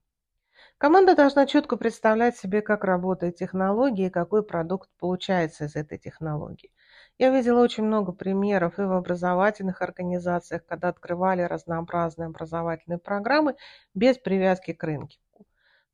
Команда 0.76 1.16
должна 1.16 1.46
четко 1.46 1.78
представлять 1.78 2.36
себе, 2.36 2.60
как 2.60 2.84
работает 2.84 3.36
технология 3.36 4.08
и 4.08 4.10
какой 4.10 4.42
продукт 4.42 4.90
получается 4.98 5.64
из 5.64 5.74
этой 5.74 5.96
технологии. 5.96 6.70
Я 7.18 7.30
видела 7.30 7.60
очень 7.60 7.82
много 7.82 8.12
примеров 8.12 8.78
и 8.78 8.82
в 8.82 8.92
образовательных 8.92 9.82
организациях, 9.82 10.64
когда 10.66 10.88
открывали 10.88 11.42
разнообразные 11.42 12.26
образовательные 12.26 12.98
программы 12.98 13.56
без 13.92 14.18
привязки 14.18 14.72
к 14.72 14.84
рынку. 14.84 15.16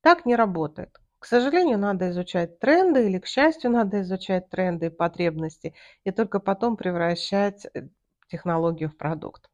Так 0.02 0.26
не 0.26 0.37
работает. 0.37 1.00
К 1.18 1.24
сожалению, 1.24 1.78
надо 1.78 2.10
изучать 2.10 2.58
тренды, 2.58 3.06
или, 3.06 3.18
к 3.18 3.26
счастью, 3.26 3.70
надо 3.70 4.02
изучать 4.02 4.50
тренды 4.50 4.87
и 4.87 4.90
потребности, 4.90 5.74
и 6.04 6.10
только 6.10 6.40
потом 6.40 6.76
превращать 6.76 7.66
э, 7.72 7.88
технологию 8.28 8.90
в 8.90 8.96
продукт. 8.98 9.48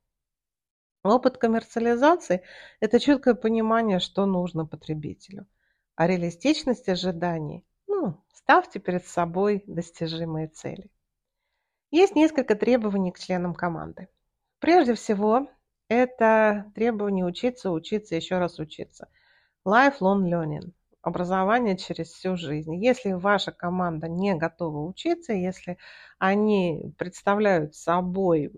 Опыт 1.05 1.39
коммерциализации– 1.39 2.43
это 2.81 2.99
четкое 2.99 3.35
понимание, 3.35 4.01
что 4.01 4.27
нужно 4.27 4.67
потребителю. 4.67 5.47
А 5.95 6.09
реалистичность 6.09 6.89
ожиданий– 6.89 7.65
ну, 7.87 8.21
ставьте 8.35 8.81
перед 8.81 9.07
собой 9.07 9.63
достижимые 9.69 10.49
цели. 10.49 10.91
Есть 11.91 12.15
несколько 12.15 12.55
требований 12.55 13.13
к 13.13 13.19
членам 13.19 13.55
команды. 13.55 14.09
Прежде 14.61 14.95
всего, 14.95 15.49
это 15.89 16.71
требование 16.75 17.25
учиться, 17.25 17.71
учиться, 17.71 18.15
еще 18.15 18.39
раз 18.39 18.59
учиться. 18.59 19.09
Lifelong 19.67 20.23
learning 20.31 20.73
образование 21.03 21.77
через 21.77 22.09
всю 22.13 22.37
жизнь. 22.37 22.77
Если 22.77 23.13
ваша 23.13 23.53
команда 23.53 24.09
не 24.09 24.35
готова 24.35 24.87
учиться, 24.87 25.33
если 25.33 25.79
они 26.19 26.93
представляют 26.99 27.75
собой 27.75 28.53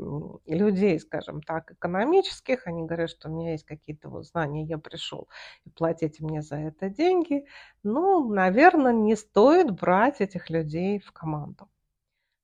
людей, 0.46 0.98
скажем 0.98 1.40
так, 1.40 1.72
экономических, 1.72 2.66
они 2.66 2.84
говорят, 2.84 3.10
что 3.10 3.30
у 3.30 3.32
меня 3.32 3.52
есть 3.52 3.64
какие-то 3.64 4.08
вот 4.08 4.26
знания, 4.26 4.64
я 4.64 4.78
пришел 4.78 5.28
и 5.64 5.70
платите 5.70 6.24
мне 6.24 6.42
за 6.42 6.56
это 6.56 6.88
деньги, 6.88 7.46
ну, 7.82 8.28
наверное, 8.32 8.92
не 8.92 9.14
стоит 9.16 9.70
брать 9.70 10.20
этих 10.20 10.50
людей 10.50 10.98
в 10.98 11.12
команду. 11.12 11.68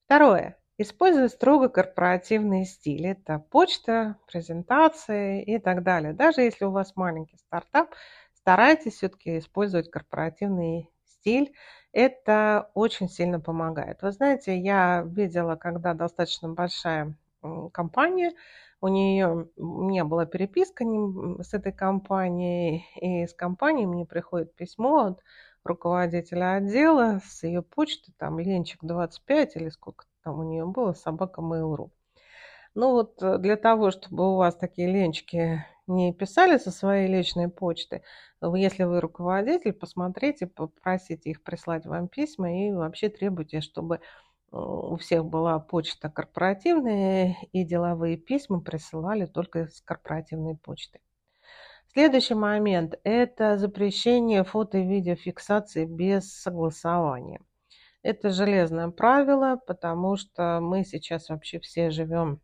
Второе. 0.07 0.59
Используя 0.81 1.29
строго 1.29 1.69
корпоративные 1.69 2.65
стили. 2.65 3.11
Это 3.11 3.41
почта, 3.51 4.17
презентации 4.31 5.43
и 5.43 5.59
так 5.59 5.83
далее. 5.83 6.13
Даже 6.13 6.43
если 6.43 6.67
у 6.67 6.71
вас 6.71 6.95
маленький 6.95 7.37
стартап, 7.37 7.93
старайтесь 8.33 8.95
все-таки 8.95 9.39
использовать 9.39 9.91
корпоративный 9.91 10.89
стиль. 11.05 11.53
Это 11.93 12.71
очень 12.75 13.09
сильно 13.09 13.41
помогает. 13.41 14.03
Вы 14.03 14.13
знаете, 14.13 14.57
я 14.57 15.03
видела, 15.05 15.57
когда 15.57 15.95
достаточно 15.95 16.49
большая 16.49 17.17
компания, 17.73 18.35
у 18.81 18.87
нее 18.87 19.49
не 19.57 20.05
была 20.05 20.27
переписка 20.27 20.85
с 21.43 21.55
этой 21.55 21.73
компанией, 21.73 22.87
и 23.01 23.27
с 23.27 23.35
компанией 23.35 23.87
мне 23.87 24.07
приходит 24.07 24.55
письмо 24.55 25.07
от 25.07 25.21
руководителя 25.65 26.55
отдела 26.55 27.21
с 27.27 27.43
ее 27.43 27.63
почты, 27.63 28.13
там, 28.17 28.39
Ленчик 28.39 28.79
25 28.83 29.57
или 29.57 29.71
сколько 29.71 30.05
там 30.29 30.41
у 30.41 30.43
нее 30.43 30.67
было, 30.67 30.93
собака 30.93 31.41
Mail.ru. 31.41 31.91
Ну 32.75 32.93
вот 32.93 33.23
э, 33.23 33.39
для 33.39 33.57
того, 33.57 33.91
чтобы 33.91 34.35
у 34.35 34.37
вас 34.37 34.55
такие 34.55 34.87
ленчики 34.93 35.65
не 35.87 36.13
писали 36.13 36.59
со 36.59 36.71
своей 36.71 37.09
личной 37.09 37.49
почты, 37.49 38.03
если 38.43 38.85
вы 38.85 39.01
руководитель, 39.01 39.73
посмотрите, 39.73 40.47
попросите 40.47 41.31
их 41.31 41.43
прислать 41.43 41.87
вам 41.87 42.09
письма 42.09 42.53
и 42.53 42.73
вообще 42.73 43.09
требуйте, 43.09 43.63
чтобы 43.63 43.97
э, 43.97 44.01
у 44.53 44.97
всех 44.97 45.25
была 45.25 45.59
почта 45.61 46.11
корпоративная 46.11 47.37
и 47.53 47.65
деловые 47.65 48.19
письма 48.19 48.61
присылали 48.61 49.25
только 49.25 49.69
с 49.69 49.81
корпоративной 49.81 50.57
почты. 50.57 51.01
Следующий 51.95 52.35
момент– 52.35 52.97
это 53.03 53.57
запрещение 53.57 54.45
фото- 54.45 54.77
и 54.77 54.87
видеофиксации 54.87 55.87
без 55.87 56.31
согласования. 56.35 57.41
Это 58.03 58.31
железное 58.31 58.89
правило, 58.91 59.61
потому 59.67 60.17
что 60.17 60.61
мы 60.63 60.85
сейчас 60.85 61.29
вообще 61.29 61.59
все 61.59 61.91
живем 61.91 62.41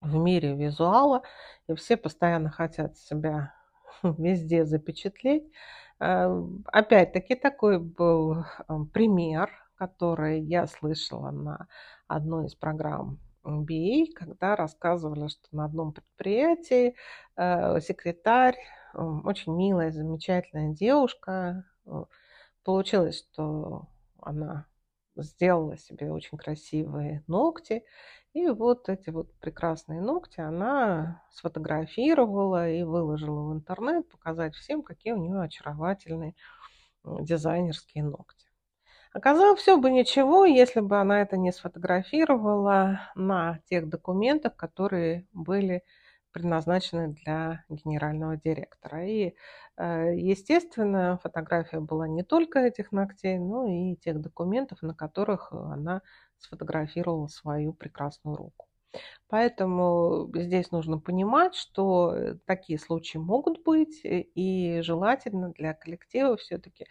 в 0.00 0.16
мире 0.16 0.54
визуала, 0.54 1.22
и 1.68 1.74
все 1.74 1.96
постоянно 1.96 2.50
хотят 2.50 2.96
себя 2.96 3.54
везде 4.02 4.64
запечатлеть. 4.64 5.50
Э, 5.98 6.30
опять-таки 6.66 7.34
такой 7.34 7.78
был 7.78 8.38
э, 8.38 8.44
пример, 8.92 9.50
который 9.74 10.40
я 10.40 10.66
слышала 10.66 11.30
на 11.30 11.66
одной 12.06 12.46
из 12.46 12.54
программ 12.54 13.18
MBA, 13.44 14.12
когда 14.14 14.56
рассказывали, 14.56 15.28
что 15.28 15.48
на 15.52 15.64
одном 15.64 15.92
предприятии 15.92 16.94
э, 17.36 17.80
секретарь, 17.80 18.56
очень 18.92 19.56
милая, 19.56 19.92
замечательная 19.92 20.74
девушка, 20.74 21.64
получилось, 22.64 23.18
что 23.18 23.86
она 24.22 24.66
сделала 25.16 25.76
себе 25.76 26.10
очень 26.10 26.38
красивые 26.38 27.24
ногти, 27.26 27.84
и 28.32 28.48
вот 28.48 28.88
эти 28.88 29.10
вот 29.10 29.32
прекрасные 29.40 30.00
ногти 30.00 30.40
она 30.40 31.24
сфотографировала 31.30 32.70
и 32.70 32.82
выложила 32.84 33.48
в 33.48 33.52
интернет, 33.52 34.08
показать 34.08 34.54
всем, 34.54 34.82
какие 34.82 35.12
у 35.12 35.16
нее 35.18 35.40
очаровательные 35.42 36.34
дизайнерские 37.04 38.04
ногти. 38.04 38.46
Оказалось, 39.12 39.60
все 39.60 39.76
бы 39.76 39.90
ничего, 39.90 40.44
если 40.44 40.80
бы 40.80 41.00
она 41.00 41.20
это 41.22 41.36
не 41.36 41.50
сфотографировала 41.50 43.00
на 43.16 43.58
тех 43.68 43.88
документах, 43.88 44.54
которые 44.56 45.26
были 45.32 45.82
предназначены 46.32 47.08
для 47.08 47.64
генерального 47.68 48.36
директора. 48.36 49.06
И, 49.06 49.34
э, 49.76 50.14
естественно, 50.16 51.18
фотография 51.22 51.80
была 51.80 52.08
не 52.08 52.22
только 52.22 52.60
этих 52.60 52.92
ногтей, 52.92 53.38
но 53.38 53.66
и 53.66 53.96
тех 53.96 54.20
документов, 54.20 54.82
на 54.82 54.94
которых 54.94 55.52
она 55.52 56.02
сфотографировала 56.38 57.28
свою 57.28 57.72
прекрасную 57.72 58.36
руку. 58.36 58.66
Поэтому 59.28 60.28
здесь 60.34 60.72
нужно 60.72 60.98
понимать, 60.98 61.54
что 61.54 62.14
э, 62.14 62.34
такие 62.46 62.78
случаи 62.78 63.18
могут 63.18 63.62
быть, 63.62 64.04
э, 64.04 64.22
и 64.34 64.80
желательно 64.82 65.50
для 65.52 65.74
коллектива 65.74 66.36
все-таки 66.36 66.86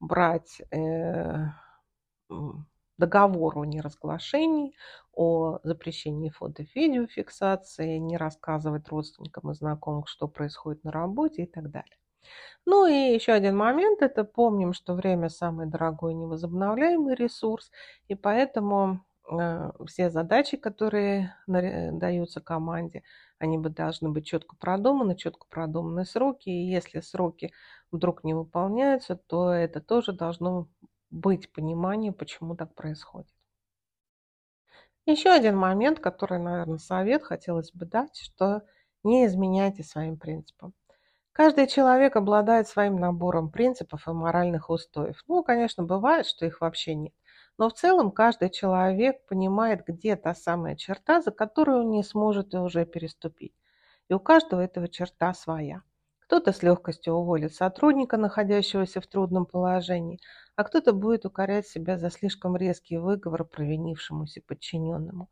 брать 0.00 0.60
договор 2.98 3.58
о 3.58 3.64
неразглашении, 3.64 4.74
о 5.12 5.58
запрещении 5.62 6.30
фото-видеофиксации, 6.30 7.98
не 7.98 8.16
рассказывать 8.16 8.88
родственникам 8.88 9.50
и 9.50 9.54
знакомым, 9.54 10.06
что 10.06 10.28
происходит 10.28 10.84
на 10.84 10.92
работе 10.92 11.42
и 11.44 11.46
так 11.46 11.70
далее. 11.70 11.96
Ну 12.66 12.86
и 12.86 13.14
еще 13.14 13.32
один 13.32 13.56
момент, 13.56 14.00
это 14.02 14.24
помним, 14.24 14.72
что 14.72 14.94
время 14.94 15.28
самый 15.28 15.66
дорогой 15.66 16.14
невозобновляемый 16.14 17.14
ресурс, 17.14 17.70
и 18.08 18.14
поэтому 18.14 19.04
э, 19.30 19.70
все 19.86 20.10
задачи, 20.10 20.56
которые 20.56 21.36
даются 21.46 22.40
команде, 22.40 23.02
они 23.38 23.58
бы 23.58 23.68
должны 23.68 24.08
быть 24.10 24.26
четко 24.26 24.56
продуманы, 24.56 25.16
четко 25.16 25.46
продуманы 25.50 26.06
сроки, 26.06 26.48
и 26.48 26.70
если 26.70 27.00
сроки 27.00 27.52
вдруг 27.90 28.24
не 28.24 28.32
выполняются, 28.32 29.16
то 29.16 29.50
это 29.50 29.80
тоже 29.80 30.12
должно 30.12 30.68
быть 31.14 31.50
понимание, 31.52 32.12
почему 32.12 32.56
так 32.56 32.74
происходит. 32.74 33.32
Еще 35.06 35.30
один 35.30 35.56
момент, 35.56 36.00
который, 36.00 36.38
наверное, 36.38 36.78
совет 36.78 37.22
хотелось 37.22 37.72
бы 37.72 37.86
дать, 37.86 38.16
что 38.16 38.62
не 39.02 39.26
изменяйте 39.26 39.84
своим 39.84 40.18
принципам. 40.18 40.72
Каждый 41.32 41.66
человек 41.66 42.16
обладает 42.16 42.68
своим 42.68 42.96
набором 42.96 43.50
принципов 43.50 44.06
и 44.06 44.12
моральных 44.12 44.70
устоев. 44.70 45.22
Ну, 45.28 45.42
конечно, 45.42 45.82
бывает, 45.82 46.26
что 46.26 46.46
их 46.46 46.60
вообще 46.60 46.94
нет. 46.94 47.12
Но 47.58 47.68
в 47.68 47.74
целом 47.74 48.10
каждый 48.10 48.50
человек 48.50 49.26
понимает, 49.26 49.84
где 49.86 50.16
та 50.16 50.34
самая 50.34 50.74
черта, 50.74 51.20
за 51.22 51.30
которую 51.30 51.80
он 51.80 51.90
не 51.90 52.02
сможет 52.02 52.54
уже 52.54 52.86
переступить. 52.86 53.54
И 54.08 54.14
у 54.14 54.20
каждого 54.20 54.60
этого 54.60 54.88
черта 54.88 55.34
своя. 55.34 55.82
Кто-то 56.20 56.52
с 56.52 56.62
легкостью 56.62 57.14
уволит 57.14 57.54
сотрудника, 57.54 58.16
находящегося 58.16 59.00
в 59.00 59.06
трудном 59.06 59.44
положении, 59.44 60.20
а 60.56 60.64
кто-то 60.64 60.92
будет 60.92 61.26
укорять 61.26 61.66
себя 61.66 61.98
за 61.98 62.10
слишком 62.10 62.56
резкий 62.56 62.96
выговор 62.96 63.44
провинившемуся 63.44 64.40
подчиненному. 64.46 65.28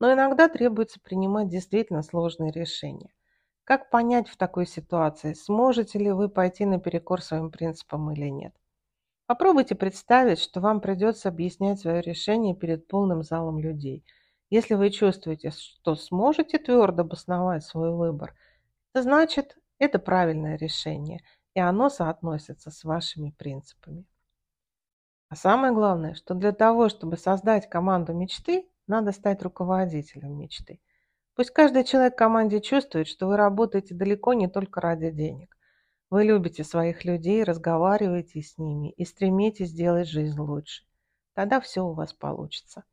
Но 0.00 0.12
иногда 0.12 0.48
требуется 0.48 1.00
принимать 1.00 1.48
действительно 1.48 2.02
сложные 2.02 2.52
решения. 2.52 3.12
Как 3.64 3.90
понять 3.90 4.28
в 4.28 4.36
такой 4.36 4.66
ситуации, 4.66 5.32
сможете 5.34 5.98
ли 5.98 6.12
вы 6.12 6.28
пойти 6.28 6.64
наперекор 6.64 7.22
своим 7.22 7.50
принципам 7.50 8.12
или 8.12 8.28
нет? 8.28 8.54
Попробуйте 9.26 9.74
представить, 9.74 10.38
что 10.38 10.60
вам 10.60 10.80
придется 10.80 11.28
объяснять 11.28 11.80
свое 11.80 12.00
решение 12.00 12.54
перед 12.54 12.86
полным 12.86 13.22
залом 13.22 13.58
людей. 13.58 14.04
Если 14.50 14.74
вы 14.74 14.90
чувствуете, 14.90 15.50
что 15.50 15.96
сможете 15.96 16.58
твердо 16.58 17.02
обосновать 17.02 17.64
свой 17.64 17.92
выбор, 17.92 18.34
значит 18.94 19.58
это 19.78 19.98
правильное 19.98 20.56
решение, 20.56 21.22
и 21.54 21.60
оно 21.60 21.88
соотносится 21.88 22.70
с 22.70 22.84
вашими 22.84 23.30
принципами. 23.30 24.06
А 25.36 25.38
самое 25.38 25.70
главное, 25.74 26.14
что 26.14 26.32
для 26.32 26.52
того, 26.52 26.88
чтобы 26.88 27.18
создать 27.18 27.68
команду 27.68 28.14
мечты, 28.14 28.66
надо 28.86 29.12
стать 29.12 29.42
руководителем 29.42 30.38
мечты. 30.38 30.80
Пусть 31.34 31.50
каждый 31.50 31.84
человек 31.84 32.14
в 32.14 32.16
команде 32.16 32.58
чувствует, 32.62 33.06
что 33.06 33.26
вы 33.26 33.36
работаете 33.36 33.94
далеко 33.94 34.32
не 34.32 34.48
только 34.48 34.80
ради 34.80 35.10
денег. 35.10 35.54
Вы 36.08 36.24
любите 36.24 36.64
своих 36.64 37.04
людей, 37.04 37.44
разговариваете 37.44 38.40
с 38.40 38.56
ними 38.56 38.92
и 38.92 39.04
стремитесь 39.04 39.68
сделать 39.68 40.08
жизнь 40.08 40.40
лучше. 40.40 40.84
Тогда 41.34 41.60
все 41.60 41.84
у 41.84 41.92
вас 41.92 42.14
получится. 42.14 42.84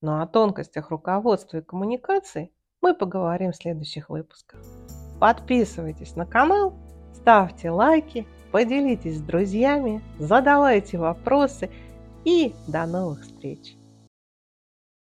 Но 0.00 0.22
о 0.22 0.26
тонкостях 0.28 0.90
руководства 0.90 1.56
и 1.56 1.62
коммуникации 1.62 2.52
мы 2.80 2.94
поговорим 2.94 3.50
в 3.50 3.56
следующих 3.56 4.08
выпусках. 4.08 4.62
Подписывайтесь 5.18 6.14
на 6.14 6.26
канал, 6.26 6.78
ставьте 7.12 7.72
лайки, 7.72 8.24
поделитесь 8.52 9.18
с 9.18 9.20
друзьями, 9.20 10.00
задавайте 10.20 10.96
вопросы 10.96 11.70
и 12.28 12.54
до 12.66 12.84
новых 12.84 13.22
встреч! 13.22 13.77